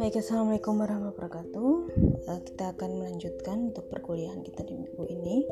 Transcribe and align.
Baik, 0.00 0.24
assalamualaikum 0.24 0.80
warahmatullahi 0.80 1.12
wabarakatuh. 1.12 1.72
Uh, 2.24 2.40
kita 2.48 2.72
akan 2.72 3.04
melanjutkan 3.04 3.68
untuk 3.68 3.84
perkuliahan 3.92 4.40
kita 4.40 4.64
di 4.64 4.72
minggu 4.72 5.04
ini 5.04 5.44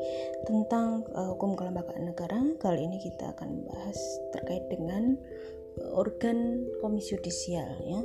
tentang 0.49 1.05
uh, 1.13 1.37
hukum 1.37 1.53
kelembagaan 1.53 2.09
negara. 2.09 2.41
Kali 2.57 2.81
ini 2.81 2.97
kita 2.97 3.37
akan 3.37 3.45
membahas 3.45 4.01
terkait 4.33 4.65
dengan 4.73 5.21
uh, 5.85 6.01
organ 6.01 6.65
komisi 6.81 7.13
yudisial 7.13 7.77
ya. 7.85 8.01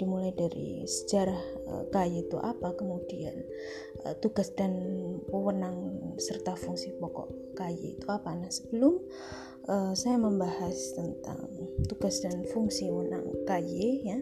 Dimulai 0.00 0.32
dari 0.32 0.88
sejarah 0.88 1.42
uh, 1.68 1.84
KY 1.92 2.24
itu 2.24 2.40
apa, 2.40 2.72
kemudian 2.72 3.44
tugas 4.24 4.48
dan 4.56 4.72
wewenang 5.28 5.76
serta 6.16 6.56
fungsi 6.56 6.96
pokok 6.96 7.52
KY 7.52 8.00
itu 8.00 8.08
apa. 8.08 8.32
Nah, 8.32 8.48
sebelum 8.48 8.96
uh, 9.68 9.92
saya 9.92 10.16
membahas 10.16 10.96
tentang 10.96 11.52
tugas 11.84 12.24
dan 12.24 12.48
fungsi 12.48 12.88
wewenang 12.88 13.28
KY 13.44 14.08
ya 14.08 14.18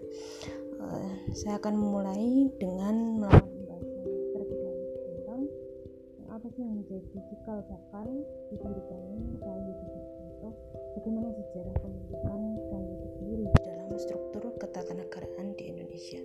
uh, 0.81 1.13
saya 1.37 1.61
akan 1.61 1.75
memulai 1.77 2.49
dengan 2.57 3.21
melakukan 3.21 3.53
pembahasan 3.55 4.33
dahulu 4.35 4.97
tentang 5.05 5.43
apa 6.33 6.47
sih 6.57 6.63
yang 6.65 6.75
menjadi 6.81 7.19
cikal 7.31 7.59
bakal 7.69 8.09
didirikannya 8.51 9.21
KAI 9.45 9.73
atau 10.35 10.51
bagaimana 10.97 11.29
sejarah 11.37 11.77
pembentukan 11.79 12.41
KAI 12.69 12.91
itu 12.91 13.09
sendiri 13.21 13.45
dalam 13.63 13.89
struktur 14.01 14.43
ketatanegaraan 14.59 15.47
di 15.55 15.65
Indonesia. 15.71 16.23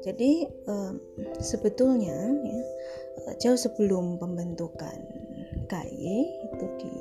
Jadi 0.00 0.48
uh, 0.64 0.96
sebetulnya 1.44 2.16
ya 2.40 2.60
jauh 3.36 3.60
sebelum 3.60 4.16
pembentukan 4.16 4.98
KAI 5.68 6.18
itu 6.50 6.66
di 6.80 6.92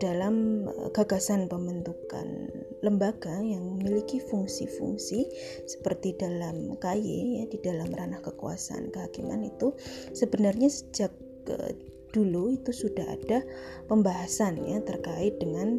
dalam 0.00 0.64
gagasan 0.96 1.48
pembentukan 1.48 2.48
lembaga 2.80 3.40
yang 3.44 3.76
memiliki 3.76 4.20
fungsi-fungsi 4.20 5.28
seperti 5.68 6.16
dalam 6.16 6.80
KY 6.80 7.40
ya 7.40 7.44
di 7.48 7.58
dalam 7.60 7.92
ranah 7.92 8.24
kekuasaan 8.24 8.88
kehakiman 8.88 9.44
itu 9.44 9.76
sebenarnya 10.16 10.72
sejak 10.72 11.12
uh, 11.52 11.72
dulu 12.10 12.50
itu 12.56 12.74
sudah 12.74 13.06
ada 13.06 13.44
pembahasan 13.86 14.58
ya 14.66 14.82
terkait 14.82 15.38
dengan 15.38 15.78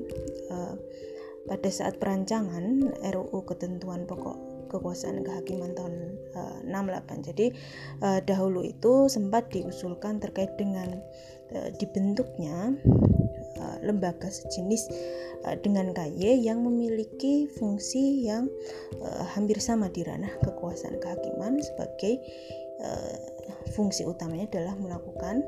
uh, 0.53 0.75
pada 1.49 1.69
saat 1.73 1.97
perancangan 1.97 2.93
RUU 3.01 3.39
ketentuan 3.49 4.05
pokok 4.05 4.37
kekuasaan 4.71 5.27
kehakiman 5.27 5.75
tahun 5.75 6.15
uh, 6.37 6.63
68. 6.63 7.27
Jadi 7.27 7.51
uh, 7.99 8.23
dahulu 8.23 8.63
itu 8.63 9.11
sempat 9.11 9.51
diusulkan 9.51 10.23
terkait 10.23 10.55
dengan 10.55 10.95
uh, 11.51 11.69
dibentuknya 11.75 12.79
uh, 13.61 13.77
lembaga 13.85 14.27
sejenis 14.27 14.89
uh, 15.45 15.55
dengan 15.61 15.93
KY 15.93 16.41
yang 16.41 16.65
memiliki 16.65 17.45
fungsi 17.53 18.25
yang 18.25 18.49
uh, 18.99 19.23
hampir 19.37 19.61
sama 19.61 19.87
di 19.93 20.01
ranah 20.01 20.33
kekuasaan 20.41 20.97
kehakiman 20.97 21.61
sebagai 21.61 22.17
fungsi 23.77 24.01
utamanya 24.09 24.49
adalah 24.49 24.73
melakukan 24.73 25.45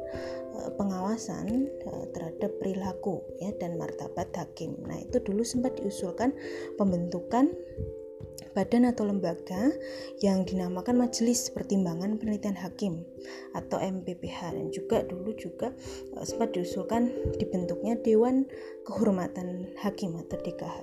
pengawasan 0.78 1.66
terhadap 2.14 2.54
perilaku 2.62 3.26
ya 3.42 3.50
dan 3.58 3.74
martabat 3.74 4.30
hakim. 4.38 4.78
Nah, 4.86 5.02
itu 5.02 5.18
dulu 5.18 5.42
sempat 5.42 5.74
diusulkan 5.82 6.30
pembentukan 6.78 7.50
badan 8.54 8.90
atau 8.90 9.10
lembaga 9.10 9.74
yang 10.22 10.46
dinamakan 10.46 10.98
Majelis 11.02 11.50
Pertimbangan 11.50 12.22
Penelitian 12.22 12.58
Hakim 12.58 13.02
atau 13.58 13.82
MPPH 13.82 14.54
dan 14.54 14.68
juga 14.70 15.02
dulu 15.06 15.34
juga 15.34 15.74
uh, 16.18 16.26
sempat 16.26 16.54
diusulkan 16.54 17.10
dibentuknya 17.38 17.98
Dewan 18.00 18.46
Kehormatan 18.86 19.74
Hakim 19.82 20.18
atau 20.22 20.38
DKH. 20.38 20.78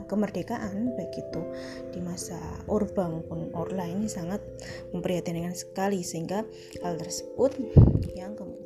kemerdekaan 0.06 0.94
baik 0.94 1.18
itu 1.18 1.42
di 1.90 1.98
masa 1.98 2.38
Orba 2.70 3.10
maupun 3.10 3.50
Orla 3.52 3.84
ini 3.90 4.06
sangat 4.06 4.38
memprihatinkan 4.94 5.58
sekali 5.58 6.06
sehingga 6.06 6.46
hal 6.86 6.94
tersebut 6.96 7.58
yang 8.14 8.38
kemudian 8.38 8.65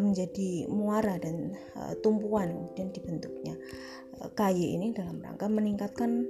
menjadi 0.00 0.66
muara 0.70 1.18
dan 1.18 1.54
uh, 1.76 1.94
tumpuan 2.00 2.50
kemudian 2.50 2.90
dibentuknya 2.94 3.54
uh, 4.22 4.30
KY 4.32 4.78
ini 4.78 4.86
dalam 4.94 5.20
rangka 5.20 5.46
meningkatkan 5.50 6.26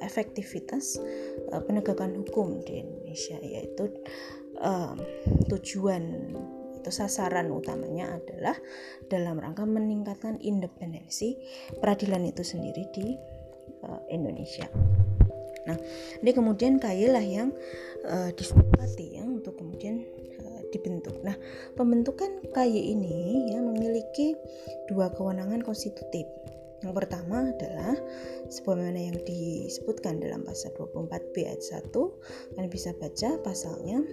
efektivitas 0.00 1.00
penegakan 1.66 2.14
hukum 2.22 2.62
di 2.62 2.84
Indonesia 2.84 3.38
yaitu 3.40 3.90
tujuan 5.50 6.34
atau 6.80 6.92
sasaran 6.92 7.48
utamanya 7.50 8.12
adalah 8.20 8.54
dalam 9.08 9.40
rangka 9.40 9.64
meningkatkan 9.64 10.36
independensi 10.44 11.34
peradilan 11.80 12.28
itu 12.28 12.44
sendiri 12.44 12.84
di 12.92 13.16
Indonesia. 14.12 14.68
Nah, 15.64 15.76
ini 16.20 16.30
kemudian 16.36 16.76
kailah 16.76 17.24
yang 17.24 17.48
uh, 18.04 18.30
disepakati 18.36 19.16
ya 19.16 19.24
untuk 19.24 19.56
kemudian 19.56 20.04
dibentuk. 20.74 21.14
Nah, 21.22 21.38
pembentukan 21.78 22.42
KY 22.50 22.98
ini 22.98 23.48
ya 23.54 23.62
memiliki 23.62 24.34
dua 24.90 25.14
kewenangan 25.14 25.62
konstitutif. 25.62 26.26
Yang 26.84 26.94
pertama 27.00 27.48
adalah 27.48 27.96
sebagaimana 28.52 29.00
yang 29.00 29.16
disebutkan 29.24 30.20
dalam 30.20 30.44
pasal 30.44 30.76
24B 30.76 31.48
ayat 31.48 31.62
1. 31.64 31.88
Kalian 32.52 32.68
bisa 32.68 32.92
baca 32.92 33.40
pasalnya 33.40 34.04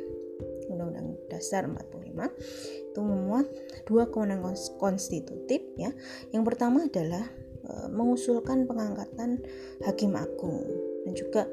Undang-Undang 0.72 1.19
Dasar 1.28 1.68
45 1.68 2.96
itu 2.96 3.00
memuat 3.04 3.48
dua 3.84 4.08
kewenangan 4.08 4.56
konstitutif 4.80 5.60
ya. 5.75 5.92
Yang 6.31 6.44
pertama 6.48 6.88
adalah 6.88 7.28
e, 7.68 7.72
mengusulkan 7.92 8.63
pengangkatan 8.63 9.44
hakim 9.84 10.16
agung 10.16 10.63
dan 11.04 11.12
juga 11.12 11.44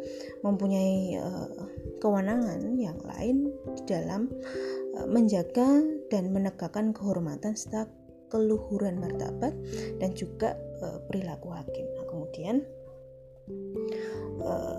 mempunyai 0.47 1.19
e, 1.19 1.31
kewenangan 1.99 2.79
yang 2.79 2.99
lain 3.03 3.51
di 3.75 3.83
dalam 3.91 4.31
menjaga 5.07 5.85
dan 6.11 6.35
menegakkan 6.35 6.91
kehormatan 6.97 7.55
serta 7.55 7.87
keluhuran 8.29 8.99
martabat 9.01 9.55
dan 10.03 10.13
juga 10.13 10.59
e, 10.83 11.01
perilaku 11.09 11.49
hakim. 11.55 11.87
Nah, 11.97 12.05
kemudian 12.05 12.57
uh, 14.43 14.79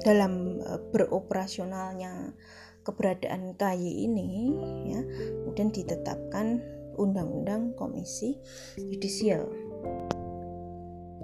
dalam 0.00 0.60
uh, 0.64 0.80
beroperasionalnya 0.92 2.32
keberadaan 2.84 3.54
KY 3.60 4.08
ini 4.08 4.28
ya 4.88 5.00
kemudian 5.44 5.68
ditetapkan 5.68 6.64
undang-undang 6.96 7.76
komisi 7.76 8.40
yudisial 8.80 9.48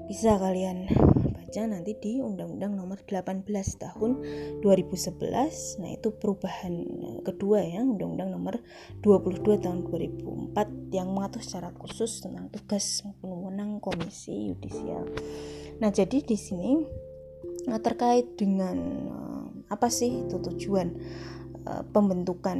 bisa 0.06 0.38
kalian 0.38 0.86
baca 1.46 1.62
nanti 1.62 1.94
di 1.94 2.18
Undang-Undang 2.18 2.74
Nomor 2.74 3.06
18 3.06 3.46
Tahun 3.78 4.10
2011. 4.66 5.78
Nah, 5.78 5.90
itu 5.94 6.10
perubahan 6.10 6.74
kedua 7.22 7.62
ya, 7.62 7.86
Undang-Undang 7.86 8.34
Nomor 8.34 8.58
22 8.98 9.62
Tahun 9.62 9.86
2004 9.86 10.90
yang 10.90 11.14
mengatur 11.14 11.46
secara 11.46 11.70
khusus 11.78 12.18
tentang 12.18 12.50
tugas 12.50 13.06
maupun 13.06 13.30
wewenang 13.30 13.78
Komisi 13.78 14.50
Yudisial. 14.50 15.06
Nah, 15.78 15.94
jadi 15.94 16.18
di 16.18 16.34
sini 16.34 16.82
nah, 17.70 17.78
terkait 17.78 18.34
dengan 18.34 18.76
uh, 19.06 19.46
apa 19.70 19.86
sih 19.86 20.26
itu 20.26 20.42
tujuan 20.42 20.98
pembentukan 21.66 22.58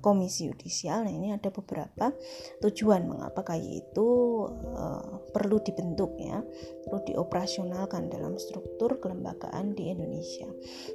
komisi 0.00 0.50
yudisial. 0.50 1.04
Nah, 1.06 1.12
ini 1.12 1.32
ada 1.32 1.48
beberapa 1.48 2.12
tujuan 2.60 3.08
mengapa 3.08 3.40
KY 3.46 3.88
itu 3.88 4.08
uh, 4.50 5.22
perlu 5.32 5.62
dibentuk 5.64 6.16
ya, 6.20 6.44
perlu 6.84 7.00
dioperasionalkan 7.08 8.12
dalam 8.12 8.36
struktur 8.36 9.00
kelembagaan 9.00 9.72
di 9.72 9.88
Indonesia. 9.88 10.48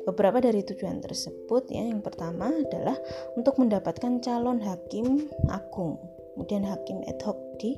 Beberapa 0.06 0.44
dari 0.44 0.62
tujuan 0.62 1.02
tersebut 1.02 1.74
ya, 1.74 1.84
yang 1.86 2.06
pertama 2.06 2.54
adalah 2.54 2.96
untuk 3.34 3.58
mendapatkan 3.58 4.22
calon 4.22 4.62
hakim 4.62 5.26
agung 5.50 5.98
kemudian 6.38 6.70
hakim 6.70 7.02
ad 7.10 7.18
hoc 7.26 7.34
di 7.58 7.74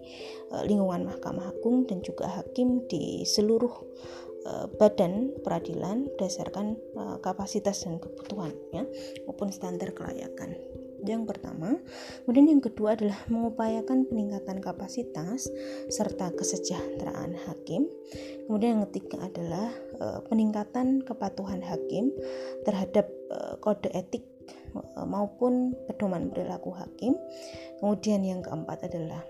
uh, 0.51 0.67
lingkungan 0.67 1.07
Mahkamah 1.07 1.55
Agung 1.55 1.87
dan 1.87 2.03
juga 2.03 2.27
hakim 2.27 2.83
di 2.91 3.23
seluruh 3.23 3.71
uh, 4.43 4.67
badan 4.75 5.31
peradilan 5.39 6.11
berdasarkan 6.19 6.75
kapasitas 7.23 7.87
dan 7.87 8.03
kebutuhan 8.03 8.51
ya 8.75 8.83
maupun 9.23 9.55
standar 9.55 9.95
kelayakan 9.95 10.59
yang 11.05 11.23
pertama. 11.23 11.77
Kemudian 12.23 12.57
yang 12.57 12.63
kedua 12.63 12.95
adalah 12.97 13.19
mengupayakan 13.31 14.07
peningkatan 14.09 14.59
kapasitas 14.59 15.47
serta 15.91 16.33
kesejahteraan 16.35 17.35
hakim. 17.47 17.87
Kemudian 18.47 18.79
yang 18.79 18.83
ketiga 18.89 19.29
adalah 19.29 19.69
e, 19.99 20.05
peningkatan 20.27 21.05
kepatuhan 21.05 21.61
hakim 21.61 22.11
terhadap 22.65 23.07
e, 23.29 23.37
kode 23.61 23.93
etik 23.93 24.25
e, 24.73 25.01
maupun 25.05 25.77
pedoman 25.85 26.33
perilaku 26.33 26.73
hakim. 26.73 27.13
Kemudian 27.79 28.25
yang 28.25 28.41
keempat 28.41 28.89
adalah 28.89 29.21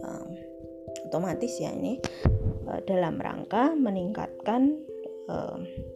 e, 0.00 0.08
otomatis 1.06 1.60
ya 1.60 1.70
ini 1.70 2.00
e, 2.66 2.72
dalam 2.88 3.20
rangka 3.20 3.76
meningkatkan 3.76 4.93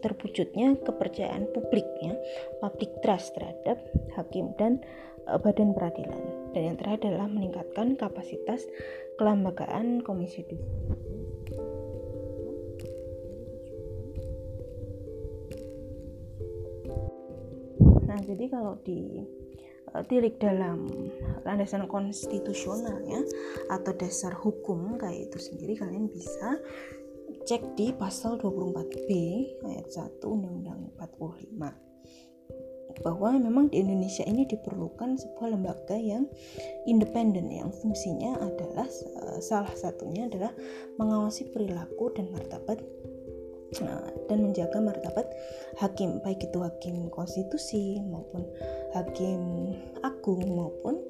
terwujudnya 0.00 0.80
kepercayaan 0.80 1.50
publiknya 1.52 2.16
public 2.64 2.88
trust 3.04 3.36
terhadap 3.36 3.76
hakim 4.16 4.56
dan 4.56 4.80
uh, 5.28 5.36
badan 5.36 5.76
peradilan. 5.76 6.22
Dan 6.56 6.75
yang 6.75 6.76
terakhir 6.80 7.12
adalah 7.12 7.28
meningkatkan 7.28 7.94
kapasitas 8.00 8.64
kelembagaan 9.20 10.00
komisi 10.00 10.42
judisial 10.48 10.96
Nah, 18.08 18.16
jadi 18.24 18.44
kalau 18.48 18.81
di 18.82 19.20
uh, 19.92 20.02
tilik 20.08 20.40
dalam 20.40 20.88
landasan 21.44 21.84
konstitusional 21.84 23.04
ya 23.04 23.20
atau 23.69 23.92
dasar 23.92 24.32
hukum 24.32 24.96
kayak 24.96 25.28
itu 25.28 25.38
sendiri 25.38 25.76
kalian 25.76 26.08
bisa 26.08 26.56
cek 27.48 27.80
di 27.80 27.96
pasal 27.96 28.36
24B 28.36 29.08
ayat 29.64 29.88
1 29.88 30.20
Undang-Undang 30.20 30.92
45 31.00 33.00
bahwa 33.00 33.40
memang 33.40 33.72
di 33.72 33.80
Indonesia 33.80 34.20
ini 34.28 34.44
diperlukan 34.44 35.16
sebuah 35.16 35.56
lembaga 35.56 35.96
yang 35.96 36.28
independen 36.84 37.48
yang 37.48 37.72
fungsinya 37.72 38.36
adalah 38.36 38.84
uh, 39.24 39.40
salah 39.40 39.72
satunya 39.72 40.28
adalah 40.28 40.52
mengawasi 41.00 41.48
perilaku 41.48 42.12
dan 42.12 42.28
martabat 42.36 42.84
uh, 43.80 44.08
dan 44.28 44.38
menjaga 44.44 44.84
martabat 44.84 45.32
hakim 45.80 46.20
baik 46.20 46.44
itu 46.44 46.60
hakim 46.60 47.08
konstitusi 47.08 47.96
maupun 48.04 48.44
hakim 48.92 49.72
agung 50.04 50.44
maupun 50.52 51.00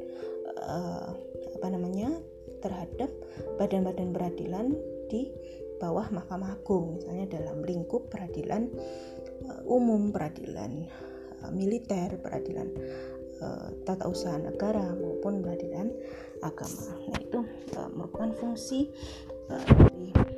uh, 0.63 1.19
apa 1.59 1.67
namanya 1.67 2.15
terhadap 2.63 3.11
badan-badan 3.59 4.15
peradilan 4.15 4.79
di 5.11 5.35
bawah 5.79 6.11
Mahkamah 6.11 6.59
Agung 6.59 6.99
misalnya 6.99 7.39
dalam 7.39 7.63
lingkup 7.63 8.11
peradilan 8.11 8.69
uh, 9.47 9.63
umum 9.65 10.11
peradilan 10.11 10.85
uh, 11.43 11.51
militer 11.55 12.19
peradilan 12.19 12.69
uh, 13.41 13.71
tata 13.87 14.11
usaha 14.11 14.37
negara 14.37 14.95
maupun 14.99 15.41
peradilan 15.41 15.89
agama. 16.43 16.95
Nah 17.11 17.19
itu 17.19 17.41
merupakan 17.95 18.31
fungsi 18.39 18.91
dari 19.49 20.38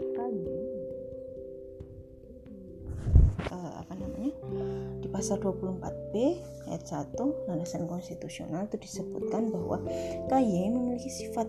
pasal 5.20 5.36
24B 5.36 6.40
ayat 6.72 6.80
1 7.12 7.12
landasan 7.44 7.84
konstitusional 7.84 8.64
itu 8.64 8.80
disebutkan 8.80 9.52
bahwa 9.52 9.84
KY 10.32 10.72
memiliki 10.72 11.12
sifat 11.12 11.44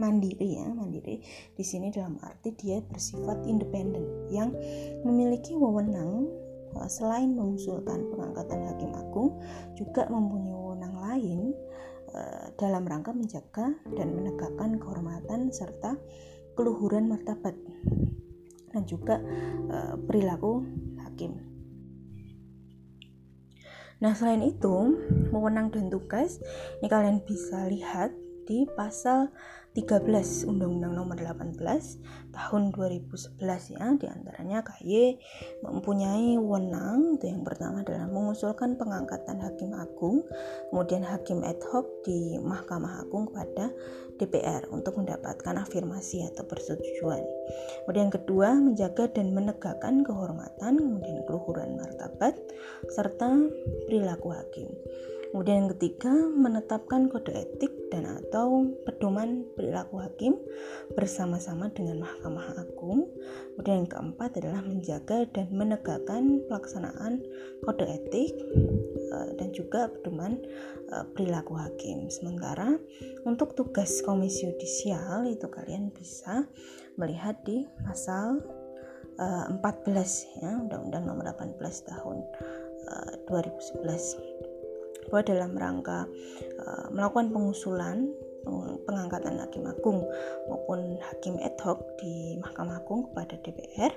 mandiri 0.00 0.56
ya 0.56 0.64
mandiri 0.72 1.20
di 1.52 1.60
sini 1.60 1.92
dalam 1.92 2.16
arti 2.24 2.56
dia 2.56 2.80
bersifat 2.80 3.44
independen 3.44 4.32
yang 4.32 4.56
memiliki 5.04 5.52
wewenang 5.52 6.24
uh, 6.72 6.88
selain 6.88 7.36
mengusulkan 7.36 8.00
pengangkatan 8.16 8.64
hakim 8.72 8.96
agung 8.96 9.36
juga 9.76 10.08
mempunyai 10.08 10.56
wewenang 10.56 10.96
lain 10.96 11.40
uh, 12.16 12.48
dalam 12.56 12.88
rangka 12.88 13.12
menjaga 13.12 13.76
dan 13.92 14.08
menegakkan 14.16 14.80
kehormatan 14.80 15.52
serta 15.52 16.00
keluhuran 16.56 17.12
martabat 17.12 17.60
dan 18.72 18.88
juga 18.88 19.20
uh, 19.68 20.00
perilaku 20.00 20.64
hakim. 21.04 21.51
Nah, 24.02 24.18
selain 24.18 24.42
itu, 24.42 24.98
wewenang 25.30 25.70
dan 25.70 25.86
tugas 25.86 26.42
ini 26.82 26.90
kalian 26.90 27.22
bisa 27.22 27.70
lihat 27.70 28.10
di 28.46 28.66
pasal 28.74 29.30
13 29.72 30.04
Undang-Undang 30.52 30.92
Nomor 30.92 31.16
18 31.16 31.56
tahun 32.36 32.62
2011 32.76 33.40
ya 33.72 33.86
di 33.96 34.04
antaranya 34.04 34.60
KY 34.60 35.16
mempunyai 35.64 36.36
wewenang 36.36 37.16
itu 37.16 37.32
yang 37.32 37.40
pertama 37.40 37.80
adalah 37.80 38.04
mengusulkan 38.04 38.76
pengangkatan 38.76 39.40
hakim 39.40 39.72
agung 39.72 40.28
kemudian 40.68 41.00
hakim 41.08 41.40
ad 41.40 41.56
hoc 41.72 41.88
di 42.04 42.36
Mahkamah 42.36 43.00
Agung 43.00 43.32
kepada 43.32 43.72
DPR 44.20 44.68
untuk 44.68 45.00
mendapatkan 45.00 45.56
afirmasi 45.56 46.22
atau 46.30 46.44
persetujuan. 46.46 47.24
Kemudian 47.82 48.12
kedua 48.12 48.54
menjaga 48.54 49.08
dan 49.08 49.32
menegakkan 49.32 50.04
kehormatan 50.04 50.78
kemudian 50.78 51.24
keluhuran 51.24 51.80
martabat 51.80 52.36
serta 52.92 53.40
perilaku 53.88 54.36
hakim 54.36 54.68
Kemudian 55.32 55.64
yang 55.64 55.72
ketiga, 55.72 56.12
menetapkan 56.12 57.08
kode 57.08 57.32
etik 57.32 57.72
dan 57.88 58.04
atau 58.04 58.68
pedoman 58.84 59.48
perilaku 59.56 60.04
hakim 60.04 60.36
bersama-sama 60.92 61.72
dengan 61.72 62.04
Mahkamah 62.04 62.60
Agung. 62.60 63.08
Kemudian 63.56 63.84
yang 63.84 63.88
keempat 63.88 64.36
adalah 64.36 64.60
menjaga 64.60 65.24
dan 65.32 65.48
menegakkan 65.48 66.44
pelaksanaan 66.52 67.24
kode 67.64 67.88
etik 67.88 68.36
eh, 69.08 69.28
dan 69.40 69.48
juga 69.56 69.88
pedoman 69.88 70.36
eh, 70.92 71.04
perilaku 71.16 71.56
hakim. 71.56 72.12
Sementara 72.12 72.76
untuk 73.24 73.56
tugas 73.56 74.04
Komisi 74.04 74.44
Yudisial 74.44 75.32
itu 75.32 75.48
kalian 75.48 75.96
bisa 75.96 76.44
melihat 77.00 77.40
di 77.48 77.64
pasal 77.88 78.36
14 79.16 79.56
eh, 79.56 80.44
ya 80.44 80.60
Undang-Undang 80.60 81.04
Nomor 81.08 81.24
18 81.32 81.88
tahun 81.88 82.20
2011 83.32 84.51
bahwa 85.08 85.22
dalam 85.24 85.52
rangka 85.56 86.06
uh, 86.62 86.86
melakukan 86.92 87.32
pengusulan 87.32 88.12
pengangkatan 88.86 89.38
hakim 89.38 89.64
agung 89.70 90.02
maupun 90.50 90.98
hakim 90.98 91.38
ad 91.38 91.54
hoc 91.62 91.78
di 92.02 92.38
Mahkamah 92.42 92.82
Agung 92.82 93.06
kepada 93.10 93.38
DPR 93.38 93.92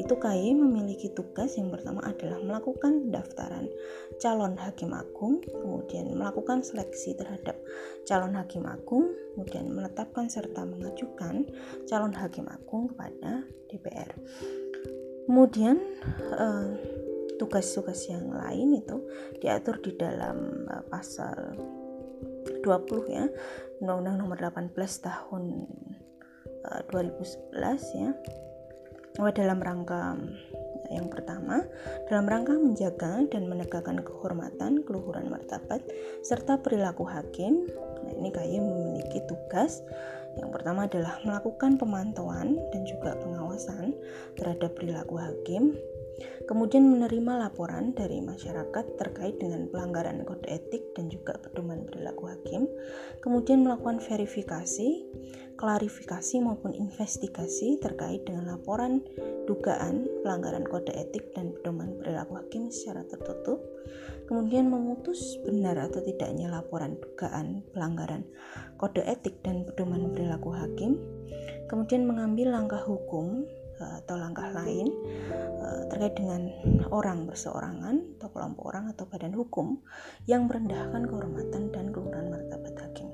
itu 0.00 0.14
KY 0.16 0.56
memiliki 0.56 1.12
tugas 1.12 1.60
yang 1.60 1.68
pertama 1.68 2.00
adalah 2.08 2.40
melakukan 2.40 3.08
pendaftaran 3.08 3.68
calon 4.18 4.56
hakim 4.56 4.96
agung 4.96 5.44
kemudian 5.44 6.16
melakukan 6.16 6.64
seleksi 6.64 7.12
terhadap 7.16 7.56
calon 8.08 8.32
hakim 8.32 8.64
agung 8.64 9.12
kemudian 9.36 9.68
menetapkan 9.68 10.32
serta 10.32 10.64
mengajukan 10.64 11.44
calon 11.84 12.14
hakim 12.16 12.48
agung 12.48 12.88
kepada 12.96 13.44
DPR 13.68 14.10
kemudian 15.28 15.76
uh, 16.40 16.72
tugas-tugas 17.40 18.04
yang 18.12 18.28
lain 18.28 18.76
itu 18.76 19.00
diatur 19.40 19.80
di 19.80 19.96
dalam 19.96 20.68
uh, 20.68 20.84
pasal 20.92 21.56
20 22.60 23.16
ya 23.16 23.24
Undang-Undang 23.80 24.16
Nomor 24.20 24.36
18 24.36 24.76
tahun 24.76 25.44
uh, 26.68 26.80
2011 26.92 27.96
ya. 27.96 28.12
Bahwa 29.16 29.30
dalam 29.32 29.58
rangka 29.58 30.20
Yang 30.90 31.06
pertama, 31.06 31.62
dalam 32.10 32.26
rangka 32.26 32.58
menjaga 32.58 33.22
dan 33.30 33.46
menegakkan 33.46 34.02
kehormatan, 34.02 34.82
keluhuran 34.82 35.30
martabat, 35.30 35.78
serta 36.26 36.58
perilaku 36.58 37.06
hakim. 37.06 37.70
Nah, 38.02 38.10
ini 38.18 38.34
KY 38.34 38.58
memiliki 38.58 39.22
tugas. 39.30 39.86
Yang 40.34 40.50
pertama 40.50 40.90
adalah 40.90 41.22
melakukan 41.22 41.78
pemantauan 41.78 42.58
dan 42.74 42.82
juga 42.90 43.14
pengawasan 43.22 43.94
terhadap 44.34 44.74
perilaku 44.74 45.14
hakim, 45.14 45.78
kemudian 46.44 46.88
menerima 46.88 47.48
laporan 47.48 47.92
dari 47.94 48.18
masyarakat 48.20 48.98
terkait 48.98 49.38
dengan 49.38 49.70
pelanggaran 49.70 50.26
kode 50.26 50.48
etik 50.50 50.82
dan 50.98 51.06
juga 51.08 51.38
pedoman 51.38 51.86
perilaku 51.86 52.28
hakim, 52.28 52.66
kemudian 53.22 53.62
melakukan 53.62 54.02
verifikasi, 54.02 55.06
klarifikasi 55.60 56.36
maupun 56.40 56.72
investigasi 56.72 57.76
terkait 57.78 58.24
dengan 58.24 58.56
laporan 58.56 59.04
dugaan 59.44 60.08
pelanggaran 60.22 60.64
kode 60.64 60.94
etik 60.94 61.30
dan 61.36 61.52
pedoman 61.54 61.98
perilaku 62.00 62.40
hakim 62.40 62.72
secara 62.72 63.04
tertutup, 63.06 63.60
kemudian 64.30 64.70
memutus 64.70 65.38
benar 65.42 65.76
atau 65.76 66.00
tidaknya 66.00 66.48
laporan 66.48 66.96
dugaan 66.98 67.66
pelanggaran 67.74 68.24
kode 68.78 69.04
etik 69.04 69.38
dan 69.44 69.66
pedoman 69.66 70.10
perilaku 70.14 70.54
hakim, 70.54 70.96
kemudian 71.66 72.06
mengambil 72.06 72.54
langkah 72.54 72.80
hukum 72.82 73.44
atau 73.80 74.16
langkah 74.20 74.48
lain 74.52 74.92
uh, 75.60 75.88
terkait 75.88 76.16
dengan 76.16 76.52
orang 76.92 77.24
berseorangan 77.24 78.18
atau 78.18 78.28
kelompok 78.32 78.64
orang 78.72 78.92
atau 78.92 79.08
badan 79.08 79.32
hukum 79.32 79.80
yang 80.28 80.48
merendahkan 80.50 81.06
kehormatan 81.06 81.72
dan 81.72 81.94
keluhuran 81.94 82.28
martabat 82.28 82.74
hakim. 82.80 83.08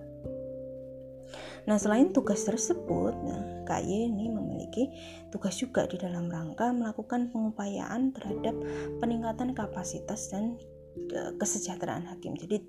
Nah, 1.67 1.83
selain 1.83 2.15
tugas 2.15 2.47
tersebut, 2.47 3.11
nah, 3.27 3.43
KY 3.67 4.15
ini 4.15 4.31
memiliki 4.31 4.87
tugas 5.35 5.59
juga 5.59 5.83
di 5.91 5.99
dalam 5.99 6.31
rangka 6.31 6.71
melakukan 6.71 7.35
pengupayaan 7.35 8.15
terhadap 8.15 8.55
peningkatan 9.03 9.51
kapasitas 9.51 10.31
dan 10.31 10.55
kesejahteraan 11.39 12.09
hakim. 12.11 12.35
Jadi 12.37 12.63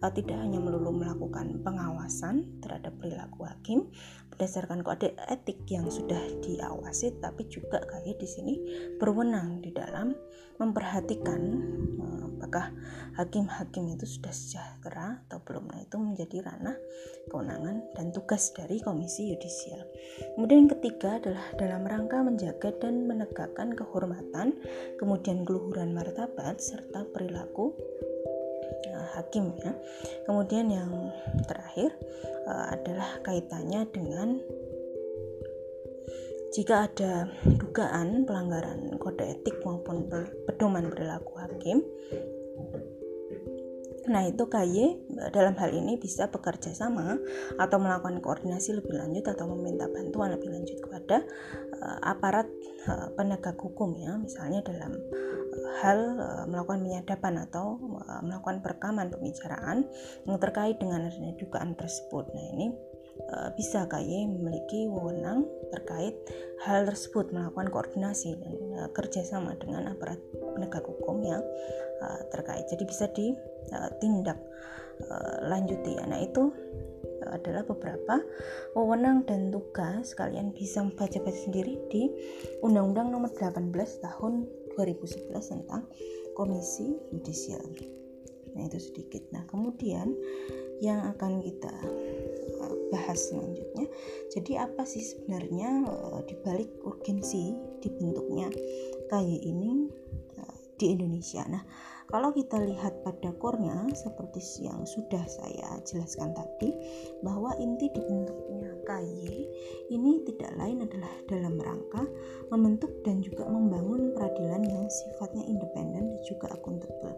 uh, 0.00 0.12
tidak 0.12 0.36
hanya 0.40 0.60
melulu 0.60 0.92
melakukan 0.94 1.60
pengawasan 1.60 2.60
terhadap 2.60 2.96
perilaku 3.00 3.44
hakim 3.48 3.88
berdasarkan 4.32 4.80
kode 4.80 5.12
etik 5.28 5.64
yang 5.68 5.88
sudah 5.90 6.20
diawasi, 6.40 7.20
tapi 7.20 7.44
juga 7.50 7.82
kayak 7.84 8.16
di 8.16 8.28
sini 8.28 8.54
berwenang 8.96 9.60
di 9.60 9.74
dalam 9.74 10.16
memperhatikan 10.56 11.40
uh, 12.00 12.20
apakah 12.40 12.72
hakim-hakim 13.20 13.92
itu 13.92 14.08
sudah 14.08 14.32
sejahtera 14.32 15.20
atau 15.28 15.44
belum. 15.44 15.68
Nah 15.68 15.84
itu 15.84 16.00
menjadi 16.00 16.40
ranah 16.40 16.72
kewenangan 17.28 17.84
dan 17.92 18.16
tugas 18.16 18.48
dari 18.56 18.80
Komisi 18.80 19.28
Yudisial. 19.28 19.84
Kemudian 20.34 20.64
yang 20.64 20.72
ketiga 20.72 21.20
adalah 21.20 21.44
dalam 21.60 21.84
rangka 21.84 22.24
menjaga 22.24 22.72
dan 22.80 23.04
menegakkan 23.04 23.76
kehormatan, 23.76 24.56
kemudian 24.96 25.44
keluhuran 25.44 25.92
martabat 25.92 26.58
serta 26.64 27.04
perilaku 27.12 27.69
hakim 29.20 29.52
ya. 29.60 29.72
Kemudian 30.24 30.70
yang 30.70 30.90
terakhir 31.44 31.92
uh, 32.46 32.72
adalah 32.72 33.20
kaitannya 33.26 33.84
dengan 33.90 34.38
jika 36.50 36.90
ada 36.90 37.30
dugaan 37.46 38.26
pelanggaran 38.26 38.98
kode 38.98 39.22
etik 39.22 39.62
maupun 39.62 40.10
pedoman 40.50 40.90
perilaku 40.90 41.38
hakim 41.38 41.86
Nah, 44.10 44.26
itu 44.26 44.42
KY 44.42 45.06
dalam 45.30 45.54
hal 45.54 45.70
ini 45.70 45.94
bisa 45.94 46.26
bekerja 46.26 46.74
sama 46.74 47.14
atau 47.60 47.78
melakukan 47.78 48.18
koordinasi 48.18 48.82
lebih 48.82 48.98
lanjut 48.98 49.22
atau 49.22 49.46
meminta 49.54 49.86
bantuan 49.86 50.34
lebih 50.34 50.50
lanjut 50.50 50.82
kepada 50.82 51.22
uh, 51.78 51.98
aparat 52.02 52.50
uh, 52.90 53.14
penegak 53.14 53.54
hukum 53.54 53.94
ya, 54.00 54.18
misalnya 54.18 54.66
dalam 54.66 54.98
hal 55.80 55.98
uh, 56.18 56.44
melakukan 56.48 56.84
penyadapan 56.84 57.46
atau 57.48 57.78
uh, 58.04 58.22
melakukan 58.24 58.60
perekaman 58.64 59.08
pembicaraan 59.12 59.88
yang 60.28 60.38
terkait 60.40 60.76
dengan 60.80 61.08
adanya 61.08 61.34
dugaan 61.36 61.76
tersebut. 61.76 62.28
Nah, 62.32 62.46
ini 62.56 62.66
uh, 63.32 63.48
bisa 63.54 63.88
KY 63.88 64.28
memiliki 64.28 64.88
wewenang 64.88 65.48
terkait 65.70 66.14
hal 66.66 66.84
tersebut 66.84 67.30
melakukan 67.32 67.70
koordinasi 67.70 68.36
dan 68.40 68.54
kerjasama 68.92 69.54
dengan 69.56 69.94
aparat 69.94 70.18
penegak 70.56 70.84
hukum 70.84 71.22
yang 71.22 71.40
terkait. 72.32 72.64
Jadi 72.66 72.84
bisa 72.88 73.06
di 73.12 73.32
tindak 74.02 74.40
uh, 75.08 75.36
lanjuti. 75.48 75.96
Nah 76.00 76.20
itu 76.20 76.52
adalah 77.30 77.62
beberapa 77.68 78.18
wewenang 78.72 79.28
dan 79.28 79.52
tugas 79.52 80.16
kalian 80.16 80.56
bisa 80.56 80.80
membaca-baca 80.80 81.36
sendiri 81.36 81.76
di 81.92 82.08
Undang-Undang 82.64 83.12
Nomor 83.12 83.30
18 83.36 83.70
Tahun 83.76 84.34
2011 84.76 85.32
tentang 85.34 85.82
Komisi 86.34 86.94
Yudisial. 87.12 87.62
Nah 88.56 88.66
itu 88.66 88.78
sedikit. 88.78 89.22
Nah 89.30 89.44
kemudian 89.46 90.14
yang 90.80 91.04
akan 91.12 91.44
kita 91.44 91.74
bahas 92.90 93.30
selanjutnya. 93.30 93.86
Jadi 94.34 94.52
apa 94.58 94.82
sih 94.82 95.00
sebenarnya 95.00 95.86
uh, 95.86 96.20
dibalik 96.26 96.68
urgensi 96.82 97.54
dibentuknya 97.80 98.50
KY 99.08 99.36
ini 99.46 99.88
di 100.76 100.86
Indonesia? 100.90 101.46
Nah 101.46 101.62
kalau 102.10 102.34
kita 102.34 102.58
lihat 102.58 103.06
pada 103.06 103.30
core-nya 103.38 103.86
seperti 103.94 104.42
yang 104.66 104.82
sudah 104.82 105.22
saya 105.30 105.78
jelaskan 105.86 106.34
tadi 106.34 106.74
bahwa 107.22 107.54
inti 107.62 107.86
dibentuknya 107.94 108.74
KY 108.82 109.30
ini 109.94 110.26
tidak 110.26 110.50
lain 110.58 110.82
adalah 110.82 111.12
dalam 111.30 111.54
rangka 111.54 112.02
membentuk 112.50 112.90
dan 113.06 113.22
juga 113.22 113.46
membangun 113.46 114.10
peradilan 114.10 114.66
yang 114.66 114.86
sifatnya 114.90 115.46
independen 115.46 116.10
dan 116.10 116.22
juga 116.26 116.50
akuntabel. 116.50 117.14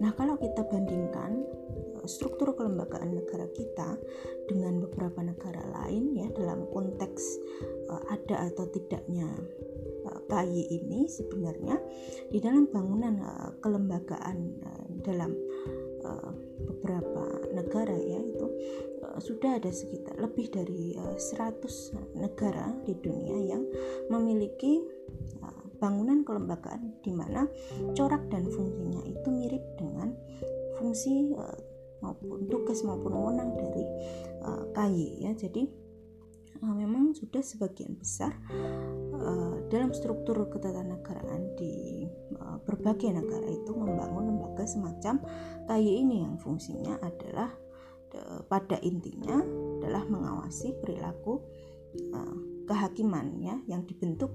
Nah, 0.00 0.16
kalau 0.16 0.40
kita 0.40 0.64
bandingkan 0.64 1.44
eh, 2.00 2.06
struktur 2.08 2.56
kelembagaan 2.56 3.12
negara 3.18 3.44
kita 3.52 4.00
dengan 4.48 4.80
beberapa 4.80 5.20
negara 5.20 5.60
lain 5.82 6.16
ya 6.16 6.26
dalam 6.32 6.64
konteks 6.72 7.22
uh, 7.86 8.02
ada 8.10 8.50
atau 8.50 8.66
tidaknya 8.72 9.28
KY 10.30 10.70
ini 10.70 11.10
sebenarnya 11.10 11.76
di 12.30 12.38
dalam 12.38 12.70
bangunan 12.70 13.18
uh, 13.18 13.50
kelembagaan 13.58 14.38
uh, 14.62 14.86
dalam 15.02 15.34
uh, 16.06 16.30
beberapa 16.70 17.50
negara 17.50 17.92
ya 17.92 18.22
itu 18.22 18.46
uh, 19.02 19.18
sudah 19.18 19.58
ada 19.58 19.74
sekitar 19.74 20.14
lebih 20.22 20.48
dari 20.54 20.94
uh, 20.94 21.18
100 21.18 22.16
negara 22.16 22.70
di 22.86 22.94
dunia 22.94 23.58
yang 23.58 23.62
memiliki 24.08 24.78
uh, 25.42 25.64
bangunan 25.82 26.22
kelembagaan 26.22 26.94
di 27.02 27.10
mana 27.10 27.50
corak 27.98 28.22
dan 28.30 28.46
fungsinya 28.46 29.02
itu 29.02 29.28
mirip 29.34 29.64
dengan 29.74 30.14
fungsi 30.78 31.34
uh, 31.34 31.58
maupun 32.00 32.48
tugas 32.48 32.80
maupun 32.80 33.12
wewenang 33.12 33.52
dari 33.60 33.84
uh, 34.40 34.64
KY 34.72 35.20
ya. 35.20 35.32
Jadi 35.36 35.79
uh, 36.62 36.74
memang 36.76 37.16
sudah 37.16 37.40
sebagian 37.40 37.96
besar 37.96 38.32
uh, 39.16 39.56
dalam 39.68 39.92
struktur 39.96 40.48
ketatanegaraan 40.48 41.56
di 41.56 42.06
uh, 42.36 42.60
berbagai 42.64 43.10
negara 43.16 43.48
itu 43.48 43.72
membangun 43.72 44.34
lembaga 44.34 44.64
semacam 44.68 45.20
KY 45.66 46.04
ini 46.06 46.16
yang 46.24 46.36
fungsinya 46.36 47.00
adalah 47.00 47.50
uh, 48.16 48.40
pada 48.46 48.76
intinya 48.84 49.40
adalah 49.80 50.04
mengawasi 50.06 50.76
perilaku 50.78 51.40
uh, 52.12 52.36
kehakiman 52.68 53.40
ya 53.42 53.56
yang 53.66 53.82
dibentuk 53.88 54.30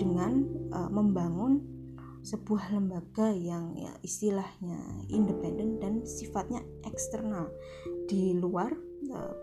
dengan 0.00 0.42
uh, 0.74 0.90
membangun 0.90 1.62
sebuah 2.26 2.74
lembaga 2.74 3.30
yang 3.30 3.78
ya 3.78 3.94
istilahnya 4.02 5.06
independen 5.06 5.78
dan 5.78 6.02
sifatnya 6.02 6.58
eksternal 6.82 7.46
di 8.10 8.34
luar 8.34 8.74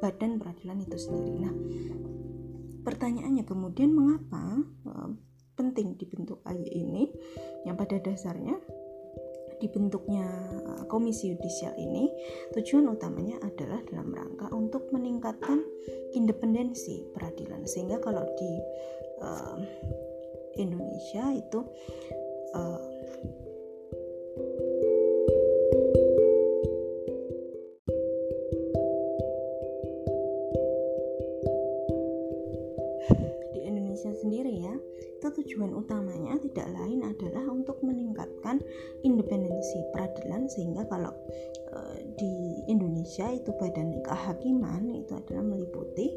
badan 0.03 0.41
peradilan 0.41 0.83
itu 0.83 0.97
sendiri. 0.99 1.33
Nah, 1.39 1.55
Pertanyaannya 2.83 3.47
kemudian 3.47 3.95
mengapa 3.95 4.59
uh, 4.91 5.09
penting 5.55 5.95
dibentuk 5.95 6.43
AY 6.43 6.67
ini? 6.67 7.07
Yang 7.63 7.75
pada 7.79 7.97
dasarnya 8.03 8.55
dibentuknya 9.63 10.27
eh, 10.51 10.83
komisi 10.91 11.31
yudisial 11.31 11.71
ini 11.79 12.11
tujuan 12.51 12.83
utamanya 12.91 13.39
adalah 13.39 13.79
dalam 13.87 14.11
rangka 14.11 14.51
untuk 14.51 14.91
meningkatkan 14.91 15.63
independensi 16.11 17.07
peradilan 17.15 17.63
sehingga 17.63 18.03
kalau 18.03 18.27
di 18.35 18.51
uh, 19.23 19.55
Indonesia 20.59 21.31
itu 21.31 21.63
uh, 22.59 22.83
Itu 43.43 43.51
badan 43.59 43.99
kehakiman 44.07 44.87
itu 44.95 45.11
adalah 45.19 45.43
meliputi 45.43 46.07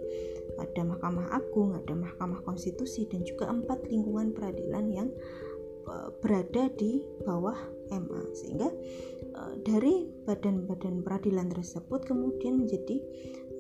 ada 0.62 0.82
Mahkamah 0.86 1.34
Agung, 1.34 1.74
ada 1.74 1.92
Mahkamah 1.92 2.40
Konstitusi 2.46 3.04
dan 3.10 3.26
juga 3.26 3.50
empat 3.50 3.82
lingkungan 3.90 4.30
peradilan 4.30 4.86
yang 4.94 5.08
uh, 5.90 6.14
berada 6.22 6.70
di 6.78 7.02
bawah 7.26 7.58
MA 7.90 8.22
sehingga 8.32 8.70
uh, 9.36 9.54
dari 9.66 10.06
badan-badan 10.24 11.02
peradilan 11.02 11.50
tersebut 11.50 12.06
kemudian 12.06 12.62
menjadi 12.62 12.96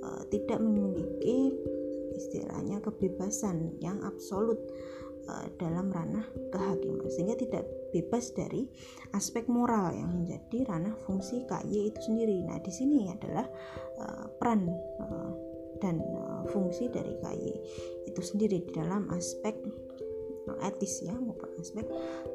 uh, 0.06 0.22
tidak 0.30 0.62
memiliki 0.62 1.52
istilahnya 2.16 2.80
kebebasan 2.80 3.76
yang 3.82 4.00
absolut 4.06 4.62
dalam 5.58 5.90
ranah 5.90 6.22
kehakiman. 6.54 7.10
Sehingga 7.10 7.34
tidak 7.34 7.66
bebas 8.00 8.36
dari 8.36 8.68
aspek 9.16 9.48
moral 9.48 9.96
yang 9.96 10.12
menjadi 10.12 10.68
ranah 10.68 10.92
fungsi 11.08 11.48
KY 11.48 11.92
itu 11.94 12.00
sendiri. 12.12 12.44
Nah, 12.44 12.60
di 12.60 12.72
sini 12.72 13.08
adalah 13.08 13.46
uh, 14.00 14.26
peran 14.36 14.68
uh, 15.00 15.32
dan 15.80 16.00
uh, 16.00 16.44
fungsi 16.52 16.92
dari 16.92 17.16
KY 17.20 17.52
itu 18.08 18.20
sendiri 18.20 18.60
di 18.64 18.70
dalam 18.76 19.08
aspek 19.12 19.56
etis 20.62 21.02
ya 21.02 21.12
maupun 21.18 21.50
aspek 21.58 21.82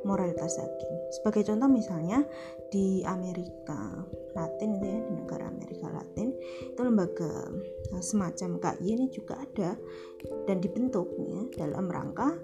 moralitas 0.03 0.60
hakim. 0.60 0.91
Sebagai 1.15 1.48
contoh 1.48 1.70
misalnya 1.72 2.27
di 2.68 3.01
Amerika 3.08 4.03
Latin 4.36 4.80
ya 4.84 5.00
di 5.00 5.12
negara 5.15 5.48
Amerika 5.48 5.88
Latin 5.91 6.36
itu 6.68 6.82
lembaga 6.84 7.48
semacam 8.03 8.60
KI 8.60 8.88
ini 9.00 9.06
juga 9.12 9.39
ada 9.39 9.80
dan 10.48 10.58
dibentuk 10.60 11.08
ya 11.20 11.68
dalam 11.68 11.88
rangka 11.88 12.36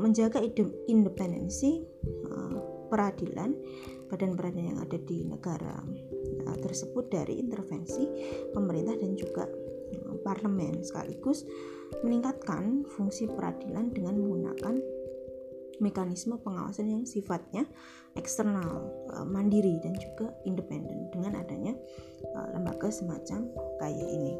menjaga 0.00 0.40
independensi 0.88 1.84
uh, 2.28 2.88
peradilan 2.88 3.52
badan 4.08 4.36
peradilan 4.36 4.76
yang 4.76 4.80
ada 4.80 4.98
di 5.00 5.28
negara 5.28 5.76
uh, 6.48 6.58
tersebut 6.60 7.12
dari 7.12 7.40
intervensi 7.40 8.08
pemerintah 8.52 8.96
dan 8.96 9.12
juga 9.16 9.44
parlemen 10.24 10.80
sekaligus 10.82 11.44
meningkatkan 12.00 12.82
fungsi 12.96 13.28
peradilan 13.28 13.92
dengan 13.92 14.18
menggunakan 14.18 14.74
mekanisme 15.82 16.38
pengawasan 16.38 16.86
yang 16.90 17.04
sifatnya 17.04 17.66
eksternal, 18.14 18.90
eh, 19.10 19.26
mandiri 19.26 19.78
dan 19.82 19.94
juga 19.98 20.30
independen 20.46 21.10
dengan 21.10 21.38
adanya 21.38 21.74
eh, 22.24 22.46
lembaga 22.54 22.88
semacam 22.90 23.50
kayak 23.82 24.08
ini. 24.08 24.34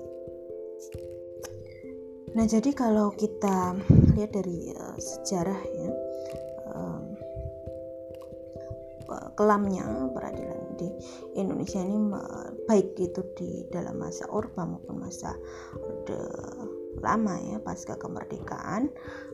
Nah, 2.35 2.45
jadi 2.51 2.75
kalau 2.75 3.15
kita 3.15 3.79
lihat 4.19 4.35
dari 4.35 4.75
uh, 4.75 4.99
sejarah 4.99 5.61
ya 5.63 5.91
uh, 6.75 7.03
kelamnya 9.39 9.87
peradilan 10.11 10.75
di 10.75 10.91
Indonesia 11.39 11.79
ini 11.79 11.99
baik 12.67 12.99
itu 12.99 13.23
di 13.39 13.51
dalam 13.71 14.03
masa 14.03 14.27
Orba 14.31 14.67
maupun 14.67 14.99
masa 14.99 15.39
Orde 15.79 16.19
lama 17.03 17.35
ya 17.43 17.59
pasca 17.59 17.99
kemerdekaan 17.99 18.87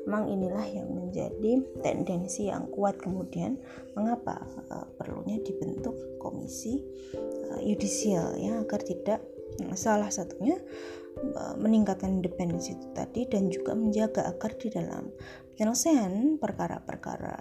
memang 0.08 0.32
inilah 0.32 0.64
yang 0.64 0.88
menjadi 0.90 1.60
tendensi 1.84 2.48
yang 2.48 2.68
kuat. 2.72 3.00
Kemudian 3.00 3.60
mengapa 3.96 4.40
uh, 4.72 4.88
perlunya 4.96 5.40
dibentuk 5.40 5.96
komisi 6.20 6.80
uh, 7.16 7.60
yudisial 7.60 8.36
ya 8.36 8.60
agar 8.64 8.80
tidak 8.84 9.20
salah 9.76 10.08
satunya 10.08 10.56
uh, 11.36 11.54
meningkatkan 11.58 12.20
independensi 12.20 12.76
itu 12.76 12.86
tadi 12.96 13.26
dan 13.28 13.52
juga 13.52 13.76
menjaga 13.76 14.26
agar 14.30 14.56
di 14.56 14.68
dalam 14.72 15.10
penyelesaian 15.54 16.40
perkara-perkara 16.40 17.36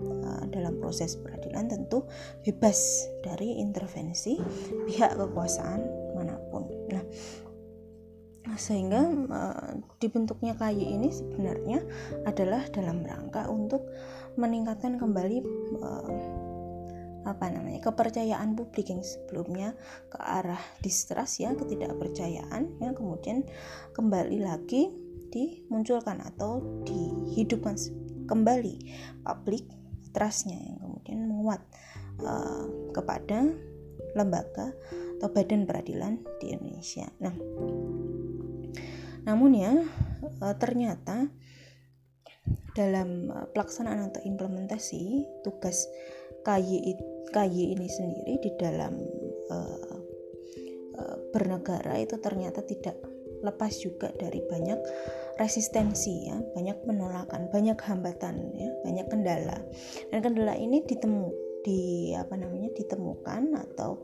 uh, 0.00 0.44
dalam 0.50 0.78
proses 0.82 1.14
peradilan 1.20 1.70
tentu 1.70 2.06
bebas 2.42 3.06
dari 3.22 3.62
intervensi 3.62 4.40
pihak 4.88 5.14
kekuasaan 5.14 5.80
mana 6.18 6.36
pun. 6.50 6.66
Nah, 6.90 7.04
sehingga 8.58 9.06
uh, 9.30 9.78
dibentuknya 10.02 10.58
KY 10.58 10.98
ini 10.98 11.08
sebenarnya 11.14 11.86
adalah 12.26 12.66
dalam 12.74 13.06
rangka 13.06 13.46
untuk 13.46 13.86
meningkatkan 14.34 14.98
kembali 14.98 15.42
apa 17.24 17.52
namanya 17.52 17.84
kepercayaan 17.84 18.56
publik 18.56 18.88
yang 18.88 19.04
sebelumnya 19.04 19.76
ke 20.08 20.18
arah 20.20 20.60
distrust 20.80 21.40
ya 21.40 21.52
ketidakpercayaan 21.52 22.80
ya 22.80 22.90
kemudian 22.96 23.44
kembali 23.92 24.40
lagi 24.40 24.88
dimunculkan 25.30 26.24
atau 26.24 26.82
dihidupkan 26.84 27.76
kembali 28.26 28.76
publik 29.22 29.68
trustnya 30.10 30.58
yang 30.58 30.76
kemudian 30.82 31.20
menguat 31.28 31.62
uh, 32.24 32.66
kepada 32.90 33.46
lembaga 34.14 34.74
atau 35.20 35.28
badan 35.30 35.68
peradilan 35.68 36.24
di 36.40 36.56
Indonesia. 36.56 37.06
Nah, 37.20 37.34
namun 39.28 39.50
ya 39.52 39.72
eh, 40.40 40.54
ternyata 40.56 41.28
dalam 42.72 43.28
eh, 43.28 43.46
pelaksanaan 43.52 44.10
atau 44.10 44.24
implementasi 44.24 45.28
tugas 45.44 45.84
KY, 46.42 46.96
KY 47.30 47.56
ini 47.76 47.88
sendiri 47.88 48.34
di 48.40 48.50
dalam 48.56 48.96
uh, 49.50 49.96
uh, 50.96 51.16
bernegara 51.32 52.00
itu 52.00 52.16
ternyata 52.18 52.64
tidak 52.64 52.96
lepas 53.40 53.72
juga 53.80 54.12
dari 54.20 54.44
banyak 54.44 54.80
resistensi 55.40 56.28
ya, 56.28 56.36
banyak 56.52 56.84
penolakan, 56.84 57.48
banyak 57.48 57.78
hambatan 57.80 58.52
ya, 58.52 58.68
banyak 58.84 59.06
kendala. 59.08 59.56
Dan 60.12 60.20
kendala 60.20 60.52
ini 60.60 60.84
ditemu 60.84 61.50
di 61.60 62.12
apa 62.16 62.36
namanya 62.40 62.72
ditemukan 62.72 63.52
atau 63.68 64.00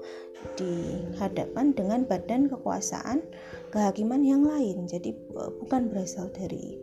dihadapkan 0.61 1.72
dengan 1.72 2.05
badan 2.05 2.53
kekuasaan 2.53 3.25
kehakiman 3.72 4.20
yang 4.20 4.44
lain 4.44 4.85
jadi 4.85 5.16
bukan 5.64 5.88
berasal 5.88 6.29
dari 6.37 6.77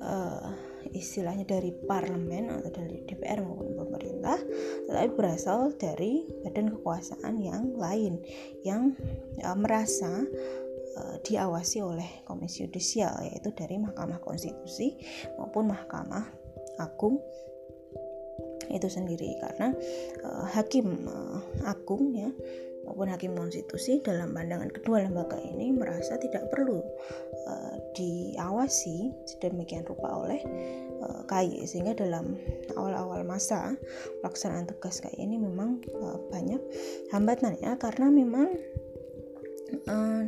uh, 0.00 0.69
istilahnya 0.92 1.44
dari 1.44 1.70
parlemen 1.86 2.50
atau 2.50 2.70
dari 2.72 3.04
DPR 3.04 3.44
maupun 3.44 3.76
pemerintah 3.76 4.38
tetapi 4.88 5.08
berasal 5.14 5.74
dari 5.76 6.26
badan 6.42 6.72
kekuasaan 6.76 7.40
yang 7.40 7.76
lain 7.76 8.20
yang 8.64 8.96
uh, 9.44 9.56
merasa 9.56 10.24
uh, 10.96 11.16
diawasi 11.22 11.84
oleh 11.84 12.24
komisi 12.24 12.64
yudisial 12.66 13.14
yaitu 13.24 13.52
dari 13.52 13.76
Mahkamah 13.78 14.20
Konstitusi 14.22 14.96
maupun 15.36 15.70
Mahkamah 15.70 16.26
Agung 16.80 17.20
itu 18.70 18.86
sendiri. 18.86 19.34
Karena 19.42 19.74
uh, 20.22 20.46
hakim 20.54 21.10
uh, 21.10 21.42
agung 21.66 22.14
ya 22.14 22.30
maupun 22.84 23.12
hakim 23.12 23.36
konstitusi 23.36 24.00
dalam 24.00 24.32
pandangan 24.32 24.72
kedua 24.72 25.04
lembaga 25.04 25.36
ini 25.40 25.72
merasa 25.72 26.16
tidak 26.16 26.48
perlu 26.48 26.80
uh, 27.46 27.74
diawasi 27.94 29.12
sedemikian 29.28 29.84
rupa 29.84 30.08
oleh 30.10 30.40
uh, 31.04 31.22
KY 31.28 31.64
sehingga 31.68 31.96
dalam 31.96 32.36
awal-awal 32.74 33.22
masa 33.24 33.76
pelaksanaan 34.24 34.68
tugas 34.68 35.04
KY 35.04 35.16
ini 35.20 35.36
memang 35.36 35.84
uh, 36.00 36.18
banyak 36.32 36.60
hambatan 37.12 37.60
ya 37.60 37.76
karena 37.76 38.08
memang 38.08 38.48
uh, 39.88 40.24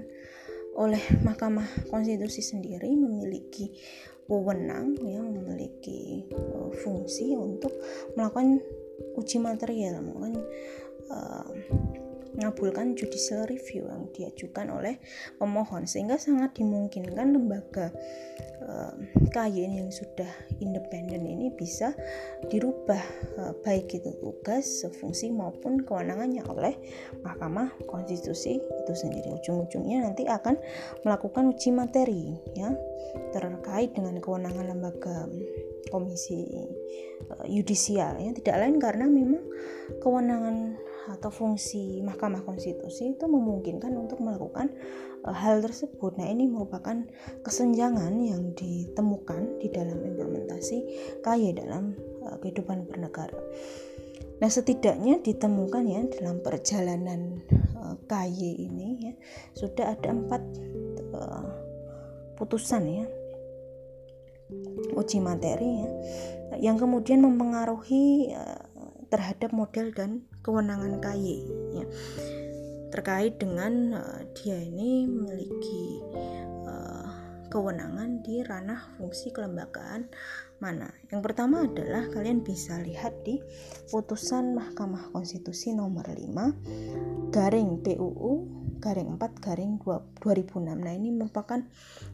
oleh 0.72 1.02
Mahkamah 1.20 1.92
Konstitusi 1.92 2.40
sendiri 2.40 2.88
memiliki 2.96 3.68
wewenang 4.30 4.96
yang 5.04 5.28
memiliki 5.28 6.24
uh, 6.32 6.72
fungsi 6.80 7.36
untuk 7.36 7.72
melakukan 8.16 8.62
uji 9.18 9.36
material 9.42 10.00
melakukan 10.00 10.34
uh, 11.12 11.50
mengabulkan 12.36 12.96
judicial 12.96 13.44
review 13.44 13.88
yang 13.88 14.08
diajukan 14.16 14.72
oleh 14.72 14.96
pemohon 15.36 15.84
sehingga 15.84 16.16
sangat 16.16 16.56
dimungkinkan 16.56 17.36
lembaga 17.36 17.92
uh, 18.64 18.92
KY 19.32 19.84
yang 19.84 19.90
sudah 19.92 20.28
independen 20.60 21.24
ini 21.28 21.52
bisa 21.52 21.92
dirubah 22.48 23.00
uh, 23.38 23.52
baik 23.60 23.92
itu 23.92 24.12
tugas, 24.20 24.86
fungsi 25.00 25.28
maupun 25.28 25.84
kewenangannya 25.84 26.44
oleh 26.48 26.74
Mahkamah 27.20 27.72
Konstitusi 27.88 28.58
itu 28.60 28.92
sendiri. 28.96 29.32
Ujung-ujungnya 29.36 30.08
nanti 30.08 30.24
akan 30.28 30.56
melakukan 31.04 31.52
uji 31.52 31.70
materi 31.74 32.36
ya 32.56 32.72
terkait 33.32 33.92
dengan 33.92 34.16
kewenangan 34.20 34.72
lembaga 34.72 35.28
komisi 35.92 36.48
uh, 37.28 37.44
yudisial 37.44 38.16
ya. 38.16 38.30
Tidak 38.32 38.56
lain 38.56 38.76
karena 38.80 39.04
memang 39.04 39.42
kewenangan 40.00 40.78
atau 41.10 41.30
fungsi 41.34 41.98
Mahkamah 42.04 42.46
Konstitusi 42.46 43.18
itu 43.18 43.26
memungkinkan 43.26 43.90
untuk 43.98 44.22
melakukan 44.22 44.70
uh, 45.26 45.34
hal 45.34 45.58
tersebut. 45.62 46.14
Nah, 46.18 46.30
ini 46.30 46.46
merupakan 46.46 47.02
kesenjangan 47.42 48.14
yang 48.22 48.54
ditemukan 48.54 49.58
di 49.58 49.68
dalam 49.72 49.98
implementasi 49.98 50.76
KY 51.26 51.58
dalam 51.58 51.98
uh, 52.22 52.38
kehidupan 52.38 52.86
bernegara. 52.86 53.38
Nah, 54.38 54.50
setidaknya 54.50 55.22
ditemukan 55.22 55.84
ya 55.86 56.02
dalam 56.18 56.38
perjalanan 56.42 57.42
uh, 57.78 57.98
KY 58.06 58.70
ini 58.70 58.88
ya 59.10 59.14
sudah 59.58 59.98
ada 59.98 60.14
empat 60.14 60.42
putusan 62.40 62.82
ya 62.88 63.06
uji 64.96 65.22
materi 65.22 65.84
ya 65.84 65.90
yang 66.58 66.76
kemudian 66.76 67.24
mempengaruhi 67.24 68.34
uh, 68.34 68.66
terhadap 69.08 69.52
model 69.52 69.92
dan 69.92 70.24
kewenangan 70.42 70.98
KY 70.98 71.26
ya 71.78 71.86
terkait 72.92 73.40
dengan 73.40 73.96
uh, 73.96 74.20
dia 74.36 74.60
ini 74.60 75.08
memiliki 75.08 75.84
uh, 76.68 77.08
kewenangan 77.48 78.20
di 78.20 78.44
ranah 78.44 78.92
fungsi 79.00 79.32
kelembagaan 79.32 80.12
mana. 80.60 80.92
Yang 81.08 81.20
pertama 81.24 81.64
adalah 81.64 82.06
kalian 82.12 82.44
bisa 82.44 82.78
lihat 82.84 83.16
di 83.24 83.40
putusan 83.88 84.54
Mahkamah 84.54 85.10
Konstitusi 85.10 85.72
nomor 85.72 86.04
5 86.04 87.32
garing 87.32 87.80
PUU 87.80 88.32
garing 88.82 89.16
4 89.16 89.40
garing 89.40 89.80
2006. 89.80 90.74
Nah, 90.74 90.92
ini 90.92 91.08
merupakan 91.14 91.64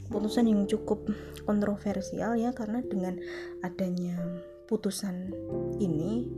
putusan 0.08 0.46
yang 0.46 0.68
cukup 0.70 1.10
kontroversial 1.42 2.38
ya 2.38 2.54
karena 2.54 2.84
dengan 2.86 3.18
adanya 3.66 4.20
putusan 4.68 5.32
ini 5.80 6.28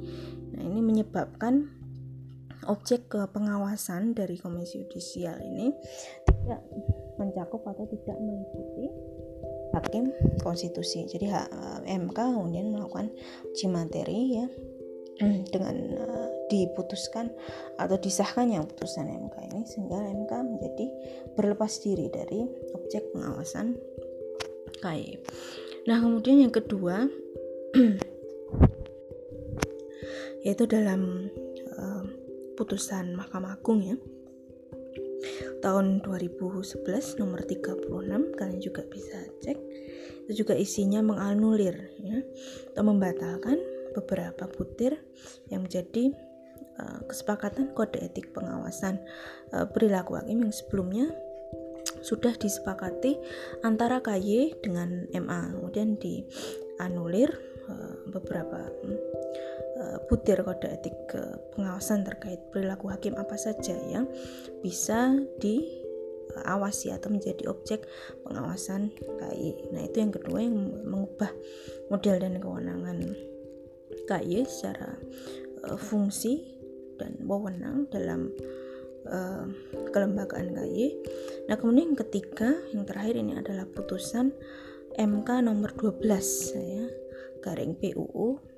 nah 0.54 0.62
ini 0.62 0.78
menyebabkan 0.78 1.79
objek 2.68 3.08
pengawasan 3.08 4.12
dari 4.12 4.36
Komisi 4.36 4.84
Yudisial 4.84 5.40
ini 5.40 5.72
tidak 6.26 6.60
mencakup 7.16 7.64
atau 7.64 7.84
tidak 7.88 8.16
mengikuti 8.20 8.86
hakim 9.70 10.04
konstitusi. 10.42 11.06
Jadi 11.06 11.30
MK 11.86 12.18
kemudian 12.18 12.74
melakukan 12.74 13.12
uji 13.54 13.66
materi 13.70 14.20
ya 14.42 14.46
dengan 15.52 15.76
uh, 16.00 16.28
diputuskan 16.48 17.28
atau 17.76 17.96
disahkannya 18.00 18.64
putusan 18.64 19.06
MK 19.06 19.36
ini 19.52 19.62
sehingga 19.68 20.00
MK 20.00 20.32
menjadi 20.32 20.86
berlepas 21.36 21.70
diri 21.84 22.08
dari 22.08 22.48
objek 22.72 23.12
pengawasan 23.12 23.76
KY. 24.80 25.20
Nah, 25.86 26.00
kemudian 26.00 26.48
yang 26.48 26.52
kedua 26.52 27.04
yaitu 30.44 30.64
dalam 30.64 31.28
putusan 32.60 33.16
Mahkamah 33.16 33.56
Agung 33.56 33.80
ya. 33.80 33.96
Tahun 35.64 36.04
2011 36.04 37.16
nomor 37.16 37.40
36 37.48 37.88
kalian 38.36 38.60
juga 38.60 38.84
bisa 38.84 39.16
cek. 39.40 39.56
Itu 40.28 40.44
juga 40.44 40.60
isinya 40.60 41.00
menganulir 41.00 41.96
ya 42.04 42.20
atau 42.76 42.84
membatalkan 42.84 43.56
beberapa 43.96 44.44
butir 44.52 45.00
yang 45.48 45.64
menjadi 45.64 46.12
uh, 46.76 47.00
kesepakatan 47.08 47.72
kode 47.72 47.96
etik 47.96 48.36
pengawasan 48.36 49.00
uh, 49.56 49.64
perilaku 49.64 50.20
hakim 50.20 50.44
yang 50.44 50.54
sebelumnya 50.54 51.08
sudah 52.04 52.32
disepakati 52.36 53.18
antara 53.66 53.98
KY 54.00 54.62
dengan 54.62 55.10
MA 55.10 55.52
kemudian 55.58 55.98
dianulir 55.98 57.34
uh, 57.66 57.94
beberapa 58.08 58.70
uh, 58.70 59.00
butir 60.08 60.44
kode 60.44 60.68
etik 60.68 60.96
pengawasan 61.56 62.04
terkait 62.04 62.40
perilaku 62.52 62.92
hakim 62.92 63.16
apa 63.16 63.36
saja 63.40 63.72
yang 63.88 64.04
bisa 64.60 65.16
diawasi 65.40 66.92
atau 66.92 67.08
menjadi 67.08 67.48
objek 67.48 67.88
pengawasan 68.24 68.92
KI. 68.92 69.72
Nah, 69.72 69.82
itu 69.88 69.96
yang 70.04 70.12
kedua 70.12 70.38
yang 70.44 70.56
mengubah 70.84 71.32
model 71.88 72.16
dan 72.20 72.36
kewenangan 72.38 72.98
KY 74.04 74.44
secara 74.44 75.00
uh, 75.64 75.78
fungsi 75.80 76.44
dan 77.00 77.16
wewenang 77.24 77.88
dalam 77.88 78.28
uh, 79.08 79.48
kelembagaan 79.96 80.52
KY. 80.52 80.86
Nah, 81.48 81.56
kemudian 81.56 81.96
yang 81.96 82.00
ketiga, 82.04 82.52
yang 82.76 82.84
terakhir 82.84 83.16
ini 83.16 83.40
adalah 83.40 83.64
putusan 83.64 84.36
MK 85.00 85.28
nomor 85.40 85.72
12 85.72 86.04
ya, 86.58 86.84
garing 87.40 87.78
PUU 87.80 88.50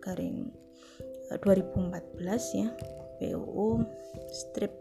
garing 0.00 0.52
2014 1.38 2.26
eh, 2.26 2.66
ya 2.66 2.68
PUU 3.20 3.84
strip 4.32 4.72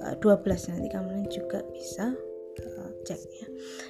12 0.00 0.70
nanti 0.70 0.88
kalian 0.88 1.26
juga 1.26 1.60
bisa 1.74 2.14
uh, 2.62 2.90
cek 3.04 3.20
ya. 3.20 3.46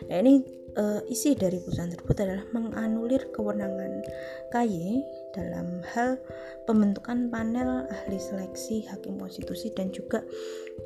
Nah, 0.08 0.16
ini 0.24 0.42
uh, 0.80 1.00
isi 1.06 1.36
dari 1.36 1.60
putusan 1.60 1.92
tersebut 1.92 2.16
adalah 2.24 2.44
menganulir 2.56 3.28
kewenangan 3.30 4.00
KY 4.48 5.04
dalam 5.36 5.84
hal 5.94 6.18
pembentukan 6.64 7.30
panel 7.30 7.86
ahli 7.86 8.18
seleksi 8.18 8.88
hakim 8.90 9.20
konstitusi 9.20 9.70
dan 9.76 9.92
juga 9.94 10.24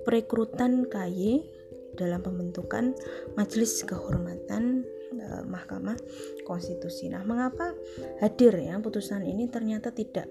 perekrutan 0.04 0.90
KY 0.90 1.46
dalam 1.94 2.20
pembentukan 2.26 2.92
majelis 3.38 3.86
kehormatan 3.86 4.82
uh, 5.14 5.46
Mahkamah 5.46 5.96
Konstitusi. 6.42 7.06
Nah, 7.06 7.22
mengapa 7.22 7.70
hadir 8.18 8.50
ya 8.58 8.76
putusan 8.82 9.22
ini 9.22 9.46
ternyata 9.46 9.94
tidak 9.94 10.26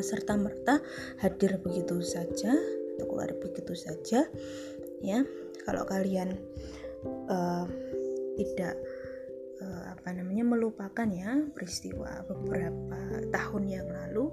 serta 0.00 0.34
merta 0.40 0.80
hadir 1.20 1.60
begitu 1.60 2.00
saja 2.00 2.56
atau 2.96 3.06
keluar 3.10 3.30
begitu 3.36 3.74
saja 3.76 4.24
ya. 5.04 5.20
Kalau 5.64 5.88
kalian 5.88 6.36
uh, 7.28 7.64
tidak 8.36 8.76
uh, 9.64 9.84
apa 9.96 10.08
namanya 10.12 10.44
melupakan 10.44 11.08
ya 11.08 11.40
peristiwa 11.52 12.24
beberapa 12.28 12.98
tahun 13.32 13.64
yang 13.68 13.88
lalu 13.88 14.28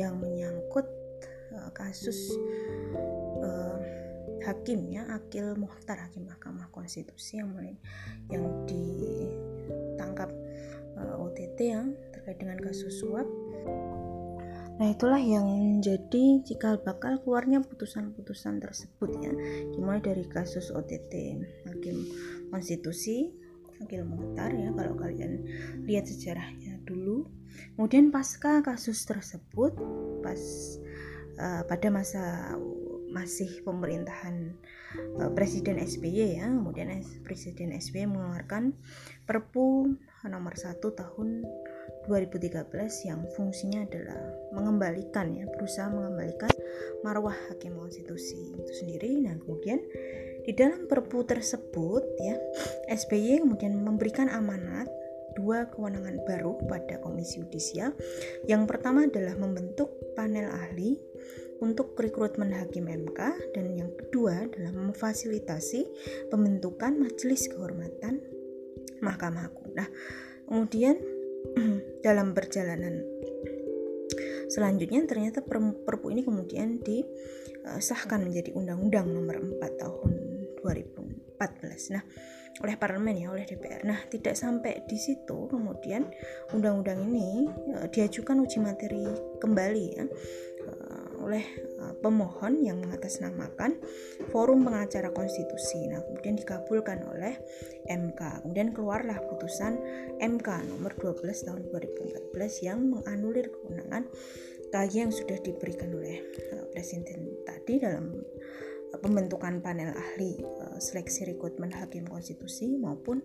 yang 0.00 0.16
menyangkut 0.16 0.86
uh, 1.52 1.70
kasus 1.76 2.32
uh, 3.44 3.78
hakim 4.40 4.88
ya 4.88 5.04
Akil 5.12 5.52
Muhtar 5.60 6.00
hakim 6.00 6.24
Mahkamah 6.28 6.72
Konstitusi 6.72 7.44
yang 7.44 7.52
mulai 7.52 7.76
yang 8.32 8.48
ditangkap 8.64 10.32
uh, 10.96 11.20
OTT 11.20 11.58
yang 11.60 11.92
terkait 12.16 12.40
dengan 12.40 12.56
kasus 12.60 13.04
suap 13.04 13.28
Nah 14.80 14.88
itulah 14.88 15.20
yang 15.20 15.44
menjadi 15.44 16.40
cikal 16.40 16.80
bakal 16.80 17.20
keluarnya 17.20 17.60
putusan-putusan 17.60 18.64
tersebut 18.64 19.12
ya. 19.20 19.32
Dimulai 19.76 20.00
dari 20.00 20.24
kasus 20.24 20.72
OTT 20.72 21.12
Hakim 21.68 22.08
Konstitusi 22.48 23.28
Akil 23.80 24.08
Muhtar 24.08 24.52
ya 24.56 24.72
kalau 24.72 24.96
kalian 24.96 25.44
lihat 25.84 26.08
sejarahnya 26.08 26.80
dulu. 26.88 27.28
Kemudian 27.76 28.08
pasca 28.08 28.64
kasus 28.64 29.04
tersebut 29.04 29.76
pas 30.24 30.40
uh, 31.36 31.62
pada 31.68 31.88
masa 31.92 32.56
masih 33.10 33.60
pemerintahan 33.66 34.54
uh, 35.18 35.30
Presiden 35.34 35.82
SBY 35.82 36.40
ya 36.40 36.46
kemudian 36.46 36.94
Presiden 37.26 37.74
SBY 37.74 38.06
mengeluarkan 38.06 38.78
Perpu 39.26 39.98
nomor 40.30 40.54
1 40.54 40.78
tahun 40.78 41.28
2013 42.08 43.08
yang 43.08 43.20
fungsinya 43.36 43.84
adalah 43.84 44.20
mengembalikan 44.56 45.34
ya 45.36 45.44
berusaha 45.50 45.88
mengembalikan 45.92 46.50
marwah 47.04 47.36
hakim 47.48 47.76
konstitusi 47.76 48.56
itu 48.56 48.72
sendiri 48.84 49.20
nah 49.20 49.36
kemudian 49.40 49.80
di 50.44 50.52
dalam 50.56 50.88
perpu 50.88 51.22
tersebut 51.28 52.02
ya 52.20 52.36
SBY 52.88 53.44
kemudian 53.44 53.76
memberikan 53.76 54.32
amanat 54.32 54.88
dua 55.34 55.70
kewenangan 55.70 56.20
baru 56.26 56.58
pada 56.66 56.98
Komisi 56.98 57.42
Yudisial. 57.42 57.94
Yang 58.50 58.62
pertama 58.66 59.06
adalah 59.06 59.38
membentuk 59.38 59.94
panel 60.18 60.50
ahli 60.50 60.98
untuk 61.60 61.92
rekrutmen 61.94 62.56
hakim 62.56 62.88
MK 62.88 63.20
dan 63.52 63.66
yang 63.76 63.92
kedua 63.94 64.48
adalah 64.48 64.72
memfasilitasi 64.72 65.86
pembentukan 66.32 66.96
majelis 66.96 67.46
kehormatan 67.52 68.24
Mahkamah 69.04 69.48
Agung. 69.48 69.70
Nah, 69.76 69.88
kemudian 70.48 70.96
dalam 72.06 72.32
perjalanan 72.32 73.02
selanjutnya 74.50 75.06
ternyata 75.06 75.46
perpu 75.46 76.10
ini 76.10 76.26
kemudian 76.26 76.82
disahkan 76.82 78.26
menjadi 78.26 78.50
undang-undang 78.58 79.06
nomor 79.06 79.38
4 79.38 79.62
tahun 79.78 80.10
2014. 80.60 81.94
Nah, 81.94 82.02
oleh 82.60 82.76
parlemen 82.76 83.16
ya, 83.16 83.32
oleh 83.32 83.46
DPR. 83.46 83.86
Nah, 83.86 84.02
tidak 84.10 84.36
sampai 84.36 84.84
di 84.84 84.98
situ 84.98 85.48
kemudian 85.48 86.04
undang-undang 86.52 87.08
ini 87.08 87.48
uh, 87.78 87.86
diajukan 87.88 88.42
uji 88.42 88.58
materi 88.60 89.06
kembali 89.40 89.84
ya 89.96 90.04
oleh 91.20 91.44
uh, 91.78 91.94
pemohon 92.00 92.64
yang 92.64 92.80
mengatasnamakan 92.80 93.76
Forum 94.32 94.64
Pengacara 94.66 95.12
Konstitusi. 95.12 95.86
Nah, 95.88 96.00
kemudian 96.04 96.40
dikabulkan 96.40 97.04
oleh 97.12 97.36
MK. 97.86 98.44
Kemudian 98.44 98.72
keluarlah 98.72 99.20
putusan 99.28 99.76
MK 100.18 100.48
nomor 100.72 100.96
12 100.96 101.46
tahun 101.46 101.60
2014 101.68 102.66
yang 102.66 102.80
menganulir 102.88 103.52
kewenangan 103.52 104.08
KY 104.70 105.10
yang 105.10 105.12
sudah 105.12 105.38
diberikan 105.42 105.92
oleh 105.92 106.24
uh, 106.56 106.64
Presiden 106.72 107.44
tadi 107.44 107.78
dalam 107.78 108.22
pembentukan 108.90 109.62
panel 109.62 109.94
ahli 109.94 110.42
seleksi 110.82 111.30
rekrutmen 111.30 111.70
hakim 111.70 112.10
konstitusi 112.10 112.74
maupun 112.74 113.22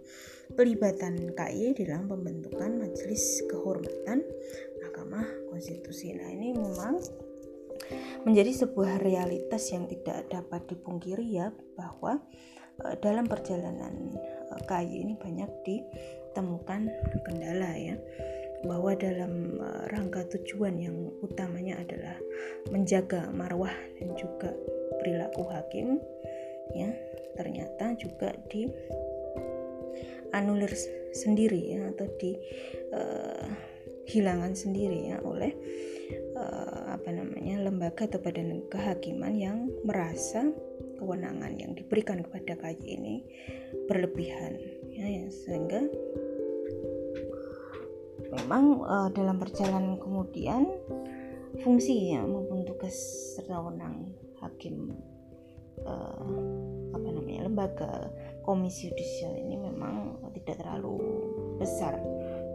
pelibatan 0.53 1.33
KY 1.33 1.73
dalam 1.81 2.05
pembentukan 2.05 2.77
majelis 2.77 3.41
kehormatan 3.49 4.21
Mahkamah 4.83 5.25
Konstitusi. 5.49 6.13
Nah, 6.13 6.29
ini 6.29 6.53
memang 6.53 7.01
menjadi 8.25 8.65
sebuah 8.65 9.01
realitas 9.01 9.69
yang 9.69 9.85
tidak 9.85 10.25
dapat 10.31 10.65
dipungkiri 10.69 11.25
ya 11.37 11.53
bahwa 11.77 12.19
uh, 12.81 12.95
dalam 12.99 13.29
perjalanan 13.29 14.15
uh, 14.51 14.61
KY 14.65 15.05
ini 15.05 15.13
banyak 15.15 15.51
ditemukan 15.63 16.89
kendala 17.23 17.71
ya 17.77 17.95
bahwa 18.65 18.97
dalam 18.97 19.61
uh, 19.61 19.85
rangka 19.93 20.25
tujuan 20.37 20.81
yang 20.81 20.97
utamanya 21.21 21.77
adalah 21.77 22.17
menjaga 22.73 23.29
marwah 23.29 23.73
dan 24.01 24.17
juga 24.17 24.49
perilaku 24.97 25.45
hakim 25.53 26.01
ya 26.73 26.89
ternyata 27.37 27.93
juga 27.99 28.33
di 28.49 28.65
anulir 30.33 30.73
sendiri 31.13 31.77
ya 31.77 31.93
atau 31.93 32.07
di 32.17 32.33
uh, 32.91 33.47
hilangkan 34.05 34.53
sendiri 34.53 35.13
ya 35.13 35.17
oleh 35.21 35.53
apa 36.91 37.09
namanya 37.11 37.65
lembaga 37.65 38.07
atau 38.07 38.21
badan 38.21 38.65
kehakiman 38.71 39.33
yang 39.35 39.57
merasa 39.83 40.49
kewenangan 40.97 41.59
yang 41.59 41.75
diberikan 41.75 42.23
kepada 42.23 42.55
KY 42.55 42.81
ini 42.85 43.15
berlebihan 43.89 44.57
ya, 44.93 45.05
ya. 45.05 45.25
Sehingga 45.29 45.81
memang 48.35 48.83
uh, 48.83 49.09
dalam 49.13 49.37
perjalanan 49.39 49.95
kemudian 49.99 50.67
fungsi 51.63 52.11
ya 52.15 52.23
maupun 52.23 52.67
tugas 52.67 52.95
serta 53.37 53.63
wewenang 53.63 54.11
hakim 54.43 54.91
uh, 55.87 56.27
apa 56.91 57.07
namanya 57.11 57.47
lembaga 57.47 57.91
komisi 58.43 58.91
yudisial 58.91 59.35
ini 59.39 59.55
memang 59.55 60.19
tidak 60.35 60.59
terlalu 60.59 60.99
besar 61.57 61.95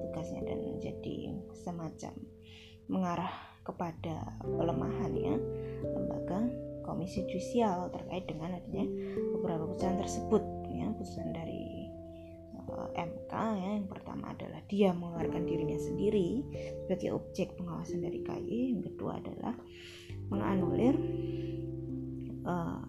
tugasnya 0.05 0.45
dan 0.45 0.59
menjadi 0.69 1.33
semacam 1.57 2.15
mengarah 2.91 3.50
kepada 3.63 4.35
pelemahan 4.43 5.13
ya 5.15 5.37
lembaga 5.85 6.49
komisi 6.85 7.23
judisial 7.29 7.93
terkait 7.93 8.27
dengan 8.27 8.57
adanya 8.57 8.89
beberapa 9.37 9.69
putusan 9.69 10.01
tersebut 10.01 10.43
ya 10.73 10.87
putusan 10.97 11.29
dari 11.31 11.87
eh, 12.57 12.89
MK 13.07 13.33
ya. 13.33 13.71
Yang 13.79 13.89
pertama 13.93 14.33
adalah 14.35 14.61
dia 14.67 14.91
mengeluarkan 14.91 15.43
dirinya 15.47 15.79
sendiri 15.79 16.43
sebagai 16.85 17.15
objek 17.15 17.55
pengawasan 17.55 18.03
dari 18.03 18.25
KY 18.25 18.59
yang 18.75 18.83
kedua 18.83 19.23
adalah 19.23 19.55
menganulir 20.31 20.95
uh, 22.47 22.81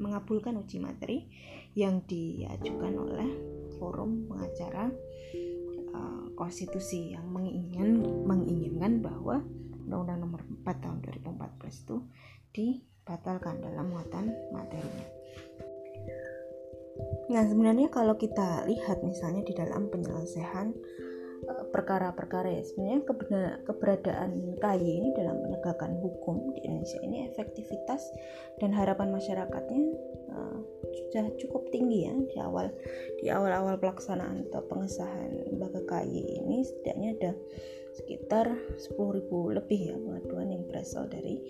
mengabulkan 0.00 0.60
uji 0.60 0.78
materi 0.80 1.18
yang 1.72 2.04
diajukan 2.04 2.92
oleh 2.98 3.30
forum 3.80 4.28
pengacara 4.28 4.92
uh, 5.96 6.24
konstitusi 6.36 7.16
yang 7.16 7.24
menginginkan 7.32 8.04
menginginkan 8.28 9.00
bahwa 9.00 9.40
Undang-Undang 9.86 10.18
Nomor 10.20 10.40
4 10.64 10.84
Tahun 10.84 10.98
2014 11.04 11.82
itu 11.84 11.96
dibatalkan 12.50 13.62
dalam 13.62 13.86
muatan 13.90 14.32
materinya. 14.52 15.20
Nah, 17.30 17.46
sebenarnya 17.46 17.88
kalau 17.94 18.18
kita 18.18 18.66
lihat 18.66 19.06
misalnya 19.06 19.46
di 19.46 19.54
dalam 19.54 19.86
penyelesaian 19.86 20.74
eh, 21.46 21.64
perkara-perkara 21.70 22.50
ya 22.50 22.62
sebenarnya 22.66 23.06
keberadaan 23.62 24.58
KY 24.58 24.82
ini 24.82 25.08
dalam 25.14 25.38
penegakan 25.38 26.02
hukum 26.02 26.50
di 26.58 26.66
Indonesia 26.66 26.98
ini 27.06 27.30
efektivitas 27.30 28.02
dan 28.58 28.74
harapan 28.74 29.14
masyarakatnya 29.14 29.82
uh, 30.34 30.58
sudah 30.90 31.30
cukup 31.38 31.70
tinggi 31.70 32.10
ya 32.10 32.14
di 32.18 32.36
awal 32.42 32.66
di 33.22 33.30
awal-awal 33.30 33.78
pelaksanaan 33.78 34.50
atau 34.50 34.66
pengesahan 34.66 35.30
lembaga 35.54 35.80
KY 35.86 36.44
ini 36.44 36.66
setidaknya 36.66 37.08
ada 37.14 37.32
sekitar 37.96 38.50
10.000 38.78 39.56
lebih 39.56 39.80
ya 39.92 39.96
pengaduan 39.98 40.48
yang 40.54 40.64
berasal 40.66 41.10
dari 41.10 41.42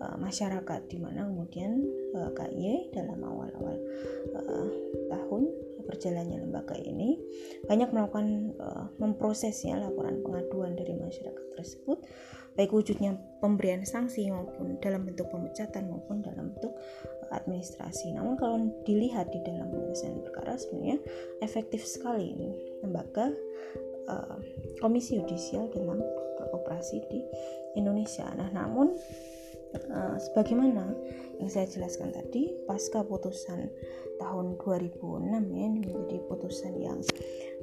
uh, 0.00 0.16
masyarakat 0.20 0.80
di 0.88 0.98
mana 1.00 1.26
kemudian 1.26 1.84
uh, 2.14 2.30
KY 2.34 2.92
dalam 2.92 3.18
awal-awal 3.24 3.76
uh, 4.36 4.68
tahun 5.08 5.42
berjalannya 5.88 6.44
lembaga 6.44 6.76
ini 6.76 7.16
banyak 7.64 7.88
melakukan 7.90 8.52
uh, 8.60 8.92
memprosesnya 9.00 9.80
laporan 9.80 10.20
pengaduan 10.20 10.76
dari 10.76 10.92
masyarakat 10.92 11.46
tersebut 11.56 12.04
baik 12.58 12.74
wujudnya 12.74 13.14
pemberian 13.38 13.86
sanksi 13.86 14.28
maupun 14.34 14.82
dalam 14.82 15.06
bentuk 15.06 15.30
pemecatan 15.30 15.86
maupun 15.86 16.26
dalam 16.26 16.50
bentuk 16.50 16.74
administrasi. 17.30 18.10
Namun 18.18 18.34
kalau 18.34 18.58
dilihat 18.82 19.30
di 19.30 19.38
dalam 19.46 19.70
penyelesaian 19.70 20.18
perkara 20.26 20.58
sebenarnya 20.58 20.98
efektif 21.38 21.86
sekali 21.86 22.34
ini 22.34 22.50
lembaga 22.82 23.30
uh, 24.08 24.36
komisi 24.82 25.20
yudisial 25.20 25.68
dalam 25.70 26.00
beroperasi 26.40 27.04
di 27.12 27.20
Indonesia. 27.76 28.26
Nah, 28.34 28.50
namun 28.50 28.96
uh, 29.76 30.16
sebagaimana 30.16 30.96
yang 31.38 31.50
saya 31.52 31.68
jelaskan 31.70 32.10
tadi, 32.10 32.56
pasca 32.66 33.04
putusan 33.04 33.70
tahun 34.18 34.58
2006 34.58 34.98
ya 35.54 35.64
ini 35.70 35.80
menjadi 35.86 36.18
putusan 36.26 36.74
yang 36.82 36.98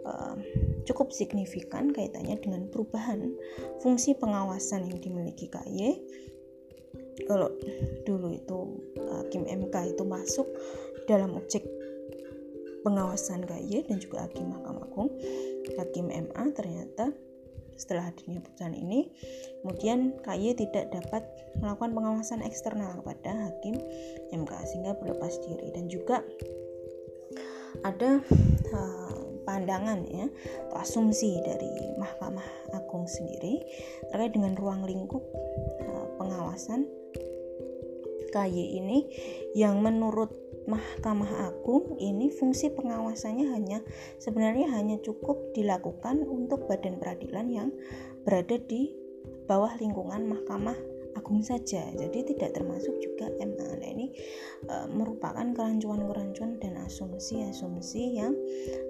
uh, 0.08 0.40
cukup 0.88 1.12
signifikan 1.12 1.92
kaitannya 1.92 2.40
dengan 2.40 2.72
perubahan 2.72 3.36
fungsi 3.84 4.16
pengawasan 4.16 4.88
yang 4.88 5.00
dimiliki 5.04 5.52
KY 5.52 6.00
kalau 7.28 7.52
dulu 8.04 8.36
itu 8.36 8.58
hakim 9.24 9.48
MK 9.48 9.96
itu 9.96 10.04
masuk 10.04 10.48
dalam 11.08 11.36
objek 11.40 11.64
pengawasan 12.86 13.50
KY 13.50 13.90
dan 13.90 13.98
juga 13.98 14.30
hakim 14.30 14.54
Mahkamah 14.54 14.86
Agung 14.86 15.10
hakim 15.82 16.14
MA 16.14 16.44
ternyata 16.54 17.10
setelah 17.76 18.08
hadirnya 18.08 18.40
putusan 18.40 18.72
ini 18.72 19.12
kemudian 19.60 20.16
KY 20.24 20.56
tidak 20.56 20.96
dapat 20.96 21.28
melakukan 21.60 21.92
pengawasan 21.92 22.40
eksternal 22.44 23.04
kepada 23.04 23.52
hakim 23.52 23.76
MK 24.32 24.52
sehingga 24.72 24.96
berlepas 24.96 25.36
diri. 25.44 25.76
Dan 25.76 25.92
juga 25.92 26.24
ada 27.84 28.24
uh, 28.72 29.20
pandangan 29.44 30.08
ya 30.08 30.32
atau 30.72 30.78
asumsi 30.80 31.36
dari 31.44 31.70
Mahkamah 32.00 32.48
Agung 32.72 33.06
sendiri 33.06 33.60
terkait 34.08 34.32
dengan 34.32 34.56
ruang 34.56 34.88
lingkup 34.88 35.22
uh, 35.84 36.08
pengawasan 36.16 36.88
KY 38.32 38.80
ini 38.84 39.08
yang 39.56 39.84
menurut 39.84 40.32
Mahkamah 40.66 41.50
Agung 41.50 41.98
ini 42.02 42.34
fungsi 42.34 42.74
pengawasannya 42.74 43.54
hanya 43.54 43.80
sebenarnya 44.18 44.74
hanya 44.74 44.98
cukup 45.02 45.54
dilakukan 45.54 46.26
untuk 46.26 46.66
badan 46.66 46.98
peradilan 46.98 47.48
yang 47.50 47.70
berada 48.26 48.58
di 48.58 48.94
bawah 49.46 49.78
lingkungan 49.78 50.26
Mahkamah 50.26 50.95
agung 51.16 51.42
saja. 51.42 51.82
Jadi 51.96 52.36
tidak 52.36 52.54
termasuk 52.54 52.94
juga 53.00 53.32
MA 53.40 53.80
nah 53.80 53.90
ini 53.90 54.12
e, 54.68 54.76
merupakan 54.92 55.44
kerancuan-kerancuan 55.56 56.60
dan 56.60 56.78
asumsi-asumsi 56.86 58.20
yang 58.20 58.36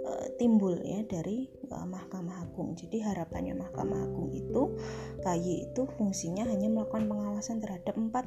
e, 0.04 0.12
timbul 0.42 0.76
ya 0.82 1.06
dari 1.06 1.48
e, 1.48 1.76
Mahkamah 1.76 2.46
Agung. 2.50 2.74
Jadi 2.74 3.02
harapannya 3.02 3.56
Mahkamah 3.56 4.10
Agung 4.10 4.34
itu 4.34 4.76
KY 5.22 5.72
itu 5.72 5.88
fungsinya 5.96 6.46
hanya 6.50 6.68
melakukan 6.70 7.06
pengawasan 7.08 7.62
terhadap 7.62 7.96
empat 7.96 8.26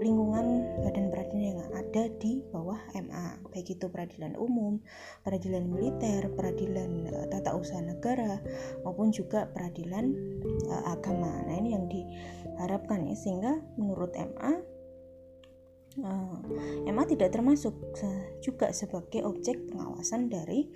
lingkungan 0.00 0.64
badan 0.82 1.12
peradilan 1.12 1.60
yang 1.60 1.72
ada 1.76 2.08
di 2.18 2.40
bawah 2.50 2.80
MA 2.96 3.38
baik 3.54 3.78
itu 3.78 3.86
peradilan 3.86 4.34
umum 4.34 4.82
peradilan 5.22 5.68
militer 5.68 6.26
peradilan 6.34 6.90
e, 7.06 7.16
tata 7.30 7.54
usaha 7.54 7.80
negara 7.80 8.40
maupun 8.82 9.12
juga 9.12 9.46
peradilan 9.52 10.04
e, 10.68 10.74
agama. 10.88 11.44
Nah 11.46 11.54
ini 11.54 11.76
yang 11.76 11.86
diharapkan 12.54 13.02
ya 13.10 13.18
sehingga 13.18 13.58
menurut 13.74 14.14
MA 14.14 14.52
uh, 16.02 16.38
MA 16.90 17.04
tidak 17.10 17.34
termasuk 17.34 17.74
juga 18.42 18.70
sebagai 18.70 19.26
objek 19.26 19.58
pengawasan 19.70 20.30
dari 20.30 20.70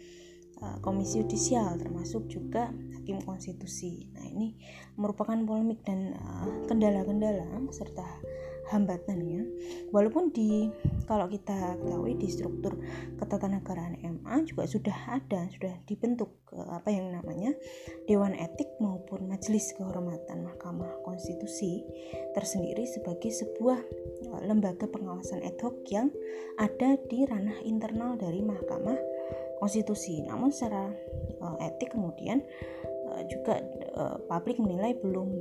uh, 0.62 0.79
komisi 0.83 1.23
yudisial 1.23 1.79
termasuk 1.79 2.27
juga 2.27 2.71
hakim 2.99 3.25
konstitusi. 3.25 4.11
Nah, 4.12 4.27
ini 4.29 4.59
merupakan 5.01 5.38
polemik 5.47 5.81
dan 5.87 6.12
eh, 6.12 6.49
kendala-kendala 6.69 7.47
uh, 7.47 7.73
serta 7.73 8.05
hambatannya 8.68 9.42
walaupun 9.90 10.31
di 10.33 10.68
kalau 11.09 11.24
kita 11.24 11.76
ketahui 11.81 12.14
di 12.20 12.28
struktur 12.28 12.76
ketatanegaraan 13.16 13.96
MA 14.04 14.44
juga 14.44 14.68
sudah 14.68 14.96
ada 15.09 15.48
sudah 15.48 15.72
dibentuk 15.88 16.33
apa 16.52 16.88
yang 16.92 17.12
namanya 17.12 17.57
Dewan 18.04 18.37
Etik 18.37 18.68
maupun 18.81 19.28
Majelis 19.28 19.72
Kehormatan 19.76 20.44
Mahkamah 20.44 21.00
Konstitusi 21.04 21.85
tersendiri 22.37 22.85
sebagai 22.88 23.33
sebuah 23.33 23.78
e, 24.28 24.31
lembaga 24.48 24.88
pengawasan 24.88 25.44
ad 25.44 25.61
hoc 25.61 25.76
yang 25.92 26.12
ada 26.61 26.96
di 27.09 27.24
ranah 27.28 27.61
internal 27.64 28.16
dari 28.16 28.40
Mahkamah 28.40 28.96
Konstitusi. 29.61 30.24
Namun 30.24 30.52
secara 30.52 30.88
e, 31.37 31.46
etik 31.68 31.92
kemudian 31.96 32.44
juga 33.26 33.59
publik 34.31 34.62
menilai 34.62 34.94
belum 35.00 35.33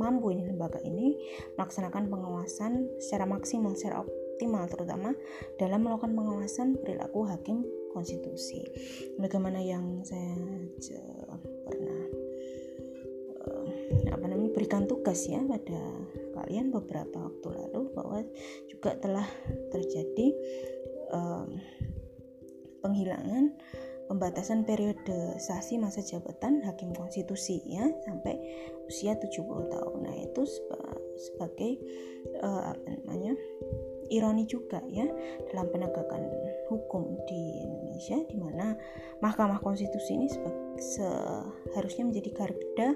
mampu 0.00 0.32
ini 0.32 0.48
lembaga 0.48 0.80
ini 0.80 1.20
melaksanakan 1.60 2.08
pengawasan 2.08 2.88
secara 2.96 3.28
maksimal, 3.28 3.76
secara 3.76 4.00
optimal 4.00 4.64
terutama 4.72 5.12
dalam 5.60 5.84
melakukan 5.84 6.16
pengawasan 6.16 6.80
perilaku 6.80 7.28
hakim 7.28 7.60
konstitusi. 7.92 8.64
Bagaimana 9.20 9.60
yang 9.60 10.00
saya 10.00 10.32
pernah 11.68 12.00
uh, 13.44 13.68
apa 14.08 14.24
namanya 14.24 14.50
berikan 14.56 14.88
tugas 14.88 15.28
ya 15.28 15.44
pada 15.44 15.80
kalian 16.40 16.72
beberapa 16.72 17.28
waktu 17.28 17.48
lalu 17.52 17.92
bahwa 17.92 18.24
juga 18.64 18.96
telah 18.96 19.28
terjadi 19.68 20.32
um, 21.12 21.60
penghilangan 22.80 23.52
pembatasan 24.10 24.66
periode 24.66 25.38
sasi 25.38 25.78
masa 25.78 26.02
jabatan 26.02 26.66
hakim 26.66 26.90
konstitusi 26.90 27.62
ya 27.62 27.86
sampai 28.02 28.34
usia 28.90 29.14
70 29.14 29.70
tahun. 29.70 29.98
Nah, 30.02 30.14
itu 30.18 30.42
sebagai 31.14 31.78
uh, 32.42 32.74
apa 32.74 32.88
namanya? 32.98 33.38
ironi 34.10 34.42
juga 34.42 34.82
ya 34.90 35.06
dalam 35.54 35.70
penegakan 35.70 36.26
hukum 36.66 37.14
di 37.30 37.62
Indonesia 37.62 38.18
di 38.26 38.36
mana 38.42 38.74
Mahkamah 39.22 39.62
Konstitusi 39.62 40.18
ini 40.18 40.26
seharusnya 40.80 42.08
menjadi 42.08 42.30
garda 42.32 42.88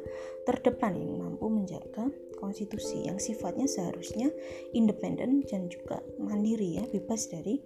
terdepan 0.49 0.97
yang 0.97 1.20
mampu 1.20 1.47
menjaga 1.53 2.09
konstitusi 2.40 3.07
yang 3.07 3.16
sifatnya 3.16 3.64
seharusnya 3.64 4.29
independen 4.77 5.44
dan 5.49 5.70
juga 5.73 6.05
mandiri 6.20 6.83
ya 6.83 6.85
bebas 6.88 7.31
dari 7.33 7.61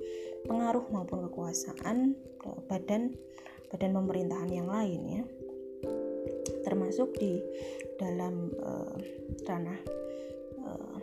pengaruh 0.47 0.87
maupun 0.95 1.27
kekuasaan 1.31 2.15
badan 2.71 3.17
badan 3.69 3.93
pemerintahan 3.95 4.51
yang 4.53 4.69
lain 4.69 5.01
ya. 5.09 5.23
Termasuk 6.63 7.17
di 7.17 7.41
dalam 7.99 8.53
uh, 8.61 8.97
ranah 9.45 9.81
uh, 10.63 10.97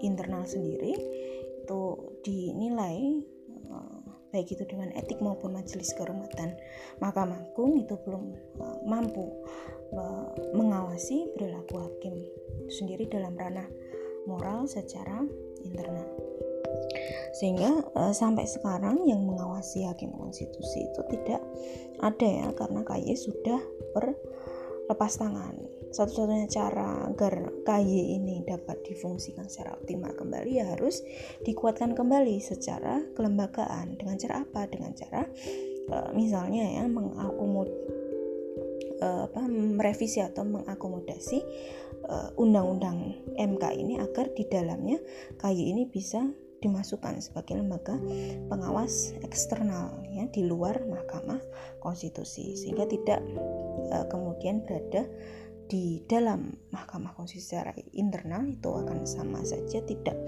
internal 0.00 0.46
sendiri 0.46 0.96
itu 1.60 1.82
dinilai 2.24 3.20
uh, 3.68 3.99
baik 4.30 4.54
itu 4.54 4.64
dengan 4.66 4.94
etik 4.94 5.18
maupun 5.18 5.54
majelis 5.54 5.90
kehormatan 5.94 6.54
Mahkamah 7.02 7.50
Agung 7.50 7.82
itu 7.82 7.98
belum 8.06 8.24
uh, 8.62 8.78
mampu 8.86 9.26
uh, 9.94 10.30
mengawasi 10.54 11.30
perilaku 11.34 11.82
hakim 11.82 12.14
sendiri 12.70 13.10
dalam 13.10 13.34
ranah 13.34 13.66
moral 14.24 14.70
secara 14.70 15.26
internal. 15.66 16.06
Sehingga 17.34 17.82
uh, 17.94 18.14
sampai 18.14 18.46
sekarang 18.46 19.06
yang 19.06 19.22
mengawasi 19.22 19.86
hakim 19.86 20.14
konstitusi 20.14 20.86
itu 20.86 21.00
tidak 21.10 21.42
ada 22.02 22.26
ya 22.26 22.48
karena 22.54 22.82
KY 22.86 23.14
sudah 23.14 23.60
berlepas 23.94 25.12
tangan 25.18 25.79
satu-satunya 25.90 26.46
cara 26.46 27.10
agar 27.10 27.50
KY 27.66 28.22
ini 28.22 28.46
dapat 28.46 28.82
difungsikan 28.86 29.50
secara 29.50 29.74
optimal 29.74 30.14
kembali 30.14 30.62
ya 30.62 30.70
harus 30.74 31.02
dikuatkan 31.42 31.98
kembali 31.98 32.38
secara 32.38 33.02
kelembagaan. 33.18 33.98
Dengan 33.98 34.16
cara 34.18 34.46
apa? 34.46 34.70
Dengan 34.70 34.94
cara 34.94 35.26
uh, 35.90 36.10
misalnya 36.14 36.62
ya 36.78 36.84
mengakomod 36.86 37.68
uh, 39.02 39.26
apa 39.26 39.42
merevisi 39.50 40.22
atau 40.22 40.46
mengakomodasi 40.46 41.42
undang-undang 42.38 43.22
uh, 43.38 43.38
MK 43.38 43.64
ini 43.78 43.94
agar 44.02 44.34
di 44.34 44.42
dalamnya 44.50 44.98
KY 45.38 45.62
ini 45.74 45.86
bisa 45.86 46.26
dimasukkan 46.60 47.24
sebagai 47.24 47.56
lembaga 47.56 47.96
pengawas 48.52 49.16
eksternal 49.24 50.04
ya 50.12 50.28
di 50.28 50.44
luar 50.44 50.84
Mahkamah 50.84 51.40
Konstitusi. 51.80 52.54
Sehingga 52.54 52.84
tidak 52.86 53.24
uh, 53.90 54.04
kemudian 54.12 54.62
berada 54.62 55.08
di 55.70 56.02
dalam 56.10 56.50
Mahkamah 56.74 57.14
Konstitusi 57.14 57.54
secara 57.54 57.70
internal 57.94 58.42
itu 58.50 58.66
akan 58.74 59.06
sama 59.06 59.38
saja 59.46 59.78
tidak 59.86 60.18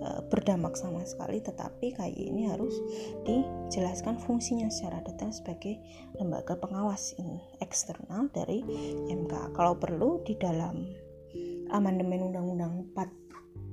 uh, 0.00 0.24
berdampak 0.32 0.80
sama 0.80 1.04
sekali 1.04 1.44
tetapi 1.44 1.92
kayak 1.92 2.16
ini 2.16 2.48
harus 2.48 2.72
dijelaskan 3.28 4.16
fungsinya 4.16 4.72
secara 4.72 5.04
detail 5.04 5.28
sebagai 5.28 5.76
lembaga 6.16 6.56
pengawas 6.56 7.12
eksternal 7.60 8.32
dari 8.32 8.64
MK 9.12 9.52
kalau 9.52 9.76
perlu 9.76 10.24
di 10.24 10.32
dalam 10.40 10.88
amandemen 11.68 12.32
Undang-Undang 12.32 12.88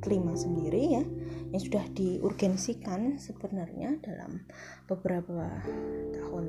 45 0.04 0.36
sendiri 0.36 1.00
ya 1.00 1.04
yang 1.56 1.62
sudah 1.64 1.86
diurgensikan 1.96 3.16
sebenarnya 3.16 3.96
dalam 4.04 4.44
beberapa 4.92 5.48
tahun 6.12 6.46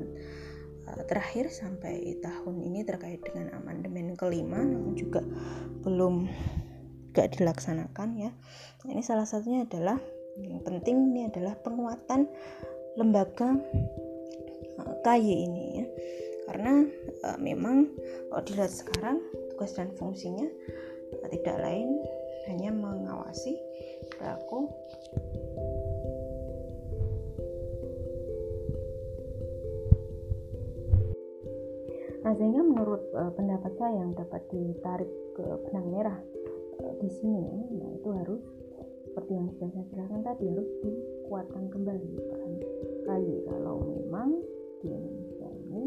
terakhir 1.07 1.51
sampai 1.51 2.15
tahun 2.23 2.63
ini 2.63 2.87
terkait 2.87 3.19
dengan 3.23 3.51
amandemen 3.59 4.15
kelima 4.15 4.63
namun 4.63 4.95
juga 4.95 5.19
belum 5.83 6.27
gak 7.11 7.39
dilaksanakan 7.39 8.09
ya. 8.15 8.31
Ini 8.85 9.01
salah 9.01 9.25
satunya 9.25 9.65
adalah 9.65 9.97
yang 10.37 10.61
penting 10.61 11.11
ini 11.11 11.27
adalah 11.27 11.57
penguatan 11.59 12.29
lembaga 12.93 13.57
uh, 14.77 14.95
KY 15.01 15.33
ini 15.49 15.65
ya. 15.81 15.85
Karena 16.47 16.73
uh, 17.27 17.37
memang 17.41 17.91
kalau 18.29 18.43
dilihat 18.45 18.71
sekarang 18.71 19.19
tugas 19.51 19.75
dan 19.75 19.91
fungsinya 19.97 20.47
tidak 21.27 21.57
lain 21.59 21.99
hanya 22.47 22.71
mengawasi 22.71 23.59
perilaku 24.13 24.71
Nah, 32.27 32.35
sehingga 32.35 32.59
menurut 32.59 33.07
uh, 33.15 33.31
pendapat 33.39 33.71
saya 33.79 34.03
yang 34.03 34.11
dapat 34.11 34.43
ditarik 34.51 35.07
ke 35.31 35.47
benang 35.63 35.87
merah 35.95 36.19
uh, 36.83 36.93
di 36.99 37.07
sini, 37.07 37.71
nah 37.79 37.87
itu 37.87 38.09
harus 38.11 38.43
seperti 39.07 39.31
yang 39.31 39.47
sudah 39.55 39.69
saya 39.71 39.85
jelaskan 39.95 40.21
tadi 40.27 40.43
harus 40.51 40.69
dikuatkan 40.83 41.63
kembali 41.71 42.07
peran 42.27 42.53
kali 43.07 43.35
kalau 43.47 43.79
memang 43.79 44.43
di 44.83 44.91
Indonesia 44.91 45.47
ini 45.71 45.83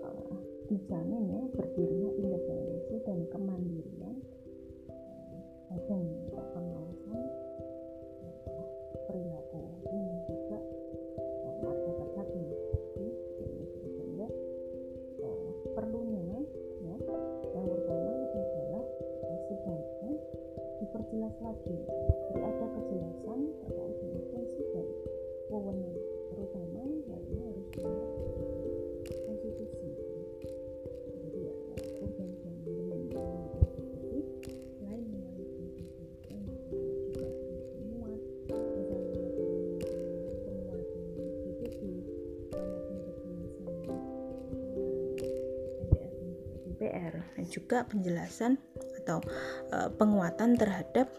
uh, 0.00 0.32
dijamin 0.72 1.28
ya 1.28 1.44
berdirinya 1.52 2.08
independensi 2.08 2.96
dan 3.04 3.18
kemandirian 3.28 4.16
uh, 4.88 5.80
juga 47.50 47.84
penjelasan 47.84 48.56
atau 49.02 49.18
uh, 49.74 49.90
penguatan 49.98 50.54
terhadap 50.54 51.10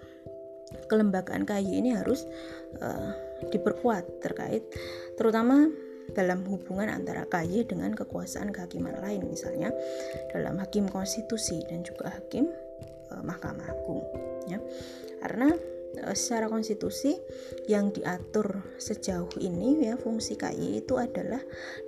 kelembagaan 0.87 1.43
KY 1.43 1.83
ini 1.83 1.91
harus 1.99 2.23
uh, 2.79 3.11
diperkuat 3.51 4.23
terkait 4.23 4.63
terutama 5.19 5.67
dalam 6.15 6.43
hubungan 6.47 6.91
antara 6.91 7.27
KY 7.27 7.67
dengan 7.67 7.91
kekuasaan 7.95 8.51
kehakiman 8.51 8.99
lain 9.03 9.27
misalnya 9.27 9.71
dalam 10.31 10.59
hakim 10.59 10.87
konstitusi 10.87 11.59
dan 11.67 11.83
juga 11.83 12.11
hakim 12.11 12.47
uh, 13.11 13.21
Mahkamah 13.23 13.67
Agung 13.67 14.03
ya. 14.47 14.59
Karena 15.21 15.53
secara 16.15 16.47
konstitusi 16.47 17.19
yang 17.67 17.91
diatur 17.91 18.63
sejauh 18.79 19.27
ini 19.43 19.91
ya 19.91 19.99
fungsi 19.99 20.39
KY 20.39 20.83
itu 20.83 20.95
adalah 20.95 21.39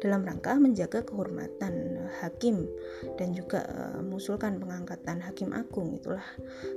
dalam 0.03 0.27
rangka 0.27 0.59
menjaga 0.59 1.07
kehormatan 1.07 2.03
hakim 2.19 2.67
dan 3.15 3.31
juga 3.31 3.63
uh, 3.63 3.99
mengusulkan 4.03 4.59
pengangkatan 4.59 5.23
hakim 5.23 5.55
agung 5.55 5.97
itulah. 5.97 6.25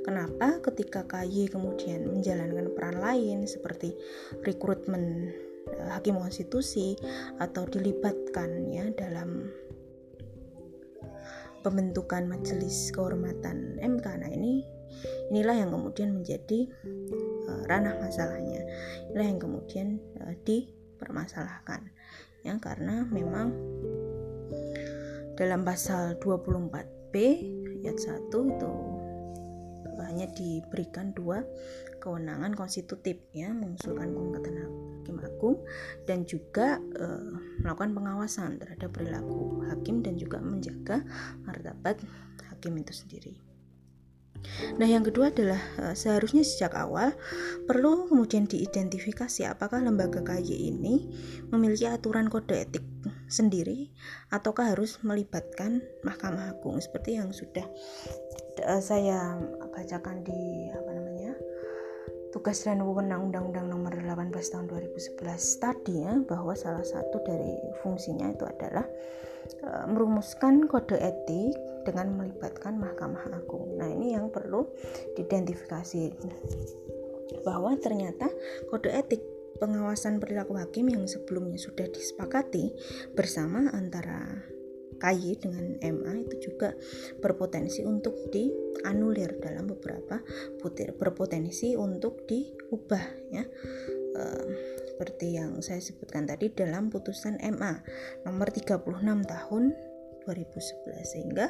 Kenapa? 0.07 0.63
Ketika 0.63 1.05
KY 1.05 1.51
kemudian 1.51 2.07
menjalankan 2.07 2.71
peran 2.73 2.99
lain 3.03 3.39
seperti 3.45 3.99
rekrutmen 4.47 5.35
uh, 5.75 5.99
hakim 5.99 6.17
konstitusi 6.17 6.95
atau 7.43 7.67
dilibatkan 7.67 8.71
ya 8.71 8.87
dalam 8.95 9.51
pembentukan 11.67 12.31
majelis 12.31 12.95
kehormatan 12.95 13.83
MK 13.83 14.07
nah 14.23 14.31
ini 14.31 14.76
inilah 15.31 15.57
yang 15.57 15.71
kemudian 15.73 16.15
menjadi 16.15 16.71
uh, 17.49 17.63
ranah 17.67 17.97
masalahnya 17.99 18.63
inilah 19.11 19.27
yang 19.27 19.41
kemudian 19.41 19.89
uh, 20.23 20.35
dipermasalahkan 20.45 21.91
ya 22.47 22.55
karena 22.63 23.03
memang 23.11 23.51
dalam 25.37 25.67
pasal 25.67 26.17
24B 26.23 27.15
ayat 27.85 27.99
1 27.99 28.33
itu 28.33 28.73
hanya 30.07 30.33
diberikan 30.33 31.13
dua 31.13 31.45
kewenangan 32.01 32.55
konstitutif 32.55 33.19
ya 33.35 33.51
mengusulkan 33.51 34.15
pengangkatan 34.15 34.55
hakim 35.03 35.17
agung 35.21 35.57
dan 36.07 36.23
juga 36.25 36.79
e, 36.95 37.07
melakukan 37.61 37.93
pengawasan 37.93 38.63
terhadap 38.63 38.95
perilaku 38.95 39.67
hakim 39.69 40.01
dan 40.01 40.15
juga 40.17 40.39
menjaga 40.39 41.03
martabat 41.43 42.01
hakim 42.49 42.79
itu 42.79 42.93
sendiri. 42.95 43.35
Nah, 44.77 44.89
yang 44.89 45.05
kedua 45.07 45.31
adalah 45.33 45.61
uh, 45.81 45.95
seharusnya 45.95 46.43
sejak 46.43 46.75
awal 46.77 47.13
perlu 47.65 48.11
kemudian 48.11 48.49
diidentifikasi 48.49 49.47
apakah 49.49 49.81
lembaga 49.83 50.25
KY 50.25 50.77
ini 50.77 51.09
memiliki 51.53 51.87
aturan 51.89 52.33
kode 52.33 52.67
etik 52.67 52.85
sendiri 53.27 53.91
ataukah 54.31 54.75
harus 54.75 54.99
melibatkan 55.03 55.83
Mahkamah 56.07 56.57
Agung. 56.57 56.79
Seperti 56.79 57.19
yang 57.19 57.31
sudah 57.31 57.67
uh, 58.65 58.83
saya 58.83 59.39
bacakan 59.75 60.25
di 60.25 60.71
apa 60.73 60.91
namanya 60.95 61.33
tugas 62.37 62.61
dan 62.69 62.85
wewenang 62.85 63.33
Undang-Undang 63.33 63.67
Nomor 63.73 63.97
18 63.97 64.29
Tahun 64.53 64.67
2011 64.69 65.25
tadi 65.57 66.05
ya 66.05 66.21
bahwa 66.21 66.53
salah 66.53 66.85
satu 66.85 67.25
dari 67.25 67.57
fungsinya 67.81 68.29
itu 68.29 68.45
adalah 68.45 68.85
e, 69.65 69.71
merumuskan 69.89 70.69
kode 70.69 71.01
etik 71.01 71.57
dengan 71.87 72.19
melibatkan 72.19 72.75
Mahkamah 72.75 73.31
Agung. 73.31 73.79
Nah, 73.79 73.87
ini 73.87 74.19
yang 74.19 74.35
perlu 74.35 74.67
diidentifikasi 75.15 76.03
bahwa 77.47 77.79
ternyata 77.79 78.27
kode 78.67 78.91
etik 78.91 79.23
pengawasan 79.57 80.21
perilaku 80.21 80.59
hakim 80.59 80.91
yang 80.91 81.07
sebelumnya 81.09 81.57
sudah 81.57 81.89
disepakati 81.89 82.75
bersama 83.17 83.73
antara 83.73 84.45
KY 84.97 85.45
dengan 85.45 85.65
MA 85.81 86.25
itu 86.25 86.51
juga 86.53 86.73
berpotensi 87.21 87.85
untuk 87.85 88.17
dianulir 88.33 89.37
dalam 89.39 89.69
beberapa 89.69 90.25
butir 90.61 90.97
berpotensi 90.97 91.77
untuk 91.77 92.25
diubah 92.25 93.05
ya 93.29 93.45
e, 94.17 94.23
seperti 94.89 95.37
yang 95.37 95.61
saya 95.61 95.85
sebutkan 95.85 96.25
tadi 96.25 96.49
dalam 96.49 96.89
putusan 96.89 97.37
MA 97.45 97.85
nomor 98.25 98.49
36 98.49 98.81
tahun 99.05 99.65
2011 100.27 101.07
sehingga 101.07 101.47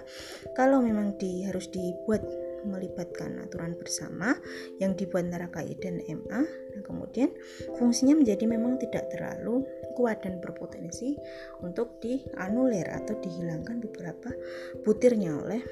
kalau 0.53 0.85
memang 0.85 1.16
di 1.16 1.49
harus 1.49 1.72
dibuat 1.72 2.22
melibatkan 2.66 3.39
aturan 3.47 3.79
bersama 3.79 4.35
yang 4.83 4.99
dibuat 4.99 5.31
antara 5.31 5.49
KI 5.49 5.79
dan 5.79 6.03
MA. 6.03 6.43
Nah, 6.43 6.83
kemudian 6.83 7.31
fungsinya 7.79 8.18
menjadi 8.18 8.45
memang 8.45 8.77
tidak 8.83 9.09
terlalu 9.14 9.62
kuat 9.95 10.27
dan 10.27 10.43
berpotensi 10.43 11.14
untuk 11.62 12.03
dianulir 12.03 12.91
atau 12.91 13.16
dihilangkan 13.22 13.81
beberapa 13.81 14.35
butirnya 14.83 15.33
oleh 15.39 15.62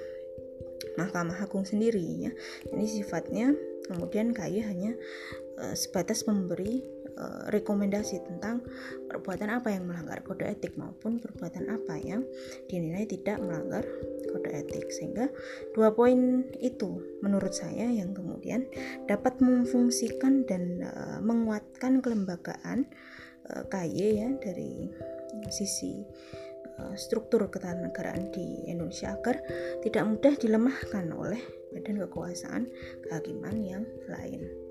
Mahkamah 0.95 1.43
Agung 1.43 1.67
sendiri 1.67 2.31
ya. 2.31 2.33
Ini 2.71 2.87
sifatnya 2.87 3.53
kemudian 3.91 4.33
KAI 4.33 4.65
hanya 4.65 4.93
uh, 5.61 5.75
sebatas 5.77 6.25
memberi 6.25 6.94
uh, 7.19 7.51
rekomendasi 7.51 8.23
tentang 8.27 8.63
perbuatan 9.11 9.51
apa 9.51 9.71
yang 9.75 9.87
melanggar 9.87 10.23
kode 10.27 10.47
etik 10.47 10.75
maupun 10.75 11.19
perbuatan 11.23 11.71
apa 11.71 11.99
yang 11.99 12.23
dinilai 12.67 13.07
tidak 13.07 13.39
melanggar 13.43 13.85
kode 14.31 14.51
etik. 14.51 14.91
Sehingga 14.91 15.31
dua 15.75 15.95
poin 15.95 16.47
itu 16.59 17.21
menurut 17.23 17.55
saya 17.55 17.91
yang 17.91 18.13
kemudian 18.15 18.67
dapat 19.07 19.39
memfungsikan 19.39 20.47
dan 20.47 20.83
uh, 20.85 21.19
menguatkan 21.23 22.03
kelembagaan 22.03 22.87
uh, 23.51 23.63
KY 23.71 23.99
ya 24.19 24.29
dari 24.41 24.91
sisi 25.51 26.03
struktur 26.99 27.47
ketatanegaraan 27.47 28.35
di 28.35 28.67
Indonesia 28.67 29.15
agar 29.15 29.39
tidak 29.87 30.05
mudah 30.11 30.35
dilemahkan 30.35 31.07
oleh 31.15 31.39
badan 31.71 32.03
kekuasaan 32.03 32.67
kehakiman 33.07 33.63
yang 33.63 33.85
lain 34.11 34.64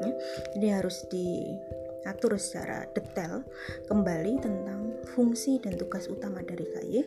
ya. 0.00 0.12
Jadi 0.56 0.66
harus 0.72 0.96
diatur 1.12 2.40
secara 2.40 2.88
detail 2.92 3.44
kembali 3.86 4.40
tentang 4.40 4.80
fungsi 5.12 5.60
dan 5.60 5.76
tugas 5.76 6.08
utama 6.08 6.40
dari 6.40 6.64
KY, 6.64 7.04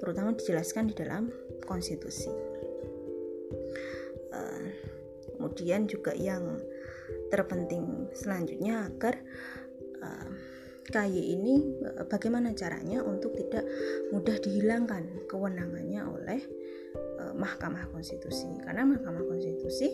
terutama 0.00 0.32
dijelaskan 0.36 0.90
di 0.90 0.94
dalam 0.96 1.28
konstitusi. 1.64 2.30
Uh, 4.30 4.62
kemudian 5.36 5.90
juga 5.90 6.14
yang 6.14 6.62
terpenting 7.30 8.10
selanjutnya 8.14 8.86
agar 8.86 9.18
uh, 10.02 10.30
KY 10.90 11.18
ini 11.38 11.54
uh, 11.82 12.06
bagaimana 12.06 12.54
caranya 12.54 13.02
untuk 13.02 13.34
tidak 13.36 13.66
mudah 14.14 14.36
dihilangkan 14.38 15.26
kewenangannya 15.28 16.02
oleh 16.06 16.40
Mahkamah 17.20 17.92
Konstitusi 17.92 18.48
karena 18.64 18.82
Mahkamah 18.88 19.22
Konstitusi 19.28 19.92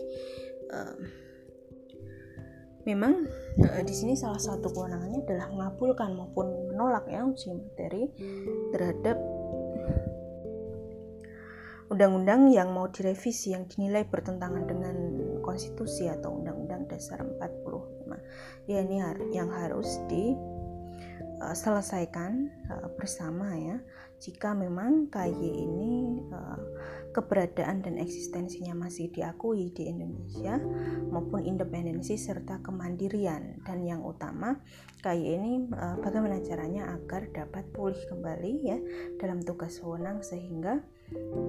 memang 2.87 3.27
e, 3.59 3.83
di 3.83 3.91
sini 3.91 4.15
salah 4.15 4.39
satu 4.39 4.71
kewenangannya 4.71 5.27
adalah 5.27 5.51
mengabulkan 5.51 6.15
maupun 6.15 6.71
menolak 6.71 7.03
ya 7.11 7.27
uji 7.27 7.51
materi 7.51 8.07
terhadap 8.71 9.19
undang-undang 11.91 12.47
yang 12.51 12.71
mau 12.71 12.87
direvisi 12.87 13.51
yang 13.51 13.67
dinilai 13.67 14.07
bertentangan 14.07 14.63
dengan 14.63 14.95
konstitusi 15.43 16.07
atau 16.07 16.39
undang-undang 16.39 16.87
dasar 16.87 17.19
45 17.23 18.71
ya 18.71 18.79
ini 18.83 18.99
yang 19.35 19.51
harus 19.51 19.99
diselesaikan 20.07 22.31
e, 22.71 22.73
uh, 22.75 22.87
bersama 22.95 23.51
ya. 23.55 23.79
Jika 24.17 24.57
memang 24.57 25.13
KY 25.13 25.45
ini 25.45 26.25
uh, 26.33 26.57
keberadaan 27.17 27.81
dan 27.81 27.97
eksistensinya 27.97 28.77
masih 28.77 29.09
diakui 29.09 29.73
di 29.73 29.89
Indonesia 29.89 30.61
maupun 31.09 31.41
independensi 31.41 32.13
serta 32.13 32.61
kemandirian. 32.61 33.57
Dan 33.65 33.81
yang 33.81 34.05
utama 34.05 34.61
KY 35.01 35.25
ini 35.41 35.65
uh, 35.73 35.97
bagaimana 35.97 36.37
caranya 36.45 36.93
agar 36.93 37.33
dapat 37.33 37.65
pulih 37.73 37.97
kembali 38.05 38.53
ya 38.61 38.77
dalam 39.17 39.41
tugas 39.41 39.81
wewenang 39.81 40.21
sehingga 40.21 40.77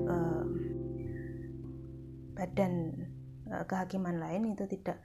uh, 0.08 0.44
badan 2.32 3.04
uh, 3.52 3.68
kehakiman 3.68 4.16
lain 4.16 4.56
itu 4.56 4.64
tidak 4.64 5.04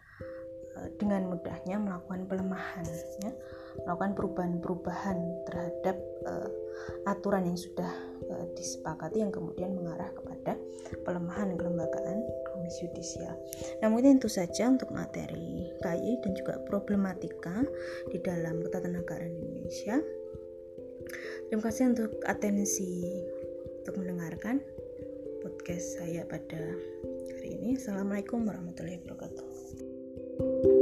dengan 0.97 1.29
mudahnya 1.29 1.77
melakukan 1.77 2.25
pelemahan 2.25 2.81
ya 3.21 3.29
melakukan 3.85 4.17
perubahan-perubahan 4.17 5.17
terhadap 5.45 6.01
aturan 7.05 7.45
yang 7.45 7.53
sudah 7.61 7.93
uh, 8.29 8.47
disepakati 8.55 9.23
yang 9.23 9.31
kemudian 9.33 9.75
mengarah 9.75 10.11
kepada 10.15 10.55
pelemahan 11.03 11.55
kelembagaan 11.57 12.23
komisi 12.53 12.87
yudisial. 12.87 13.35
Mungkin 13.83 14.19
itu 14.21 14.29
saja 14.31 14.69
untuk 14.69 14.93
materi 14.93 15.71
KY 15.81 16.23
dan 16.23 16.31
juga 16.37 16.61
problematika 16.69 17.65
di 18.09 18.17
dalam 18.21 18.61
ketatanegaraan 18.63 19.33
Indonesia. 19.33 19.99
Terima 21.49 21.63
kasih 21.63 21.91
untuk 21.91 22.11
atensi 22.25 23.03
untuk 23.83 23.99
mendengarkan 23.99 24.63
podcast 25.43 25.99
saya 25.99 26.23
pada 26.23 26.61
hari 27.35 27.59
ini. 27.59 27.75
Assalamualaikum 27.75 28.47
warahmatullahi 28.47 29.03
wabarakatuh. 29.03 30.72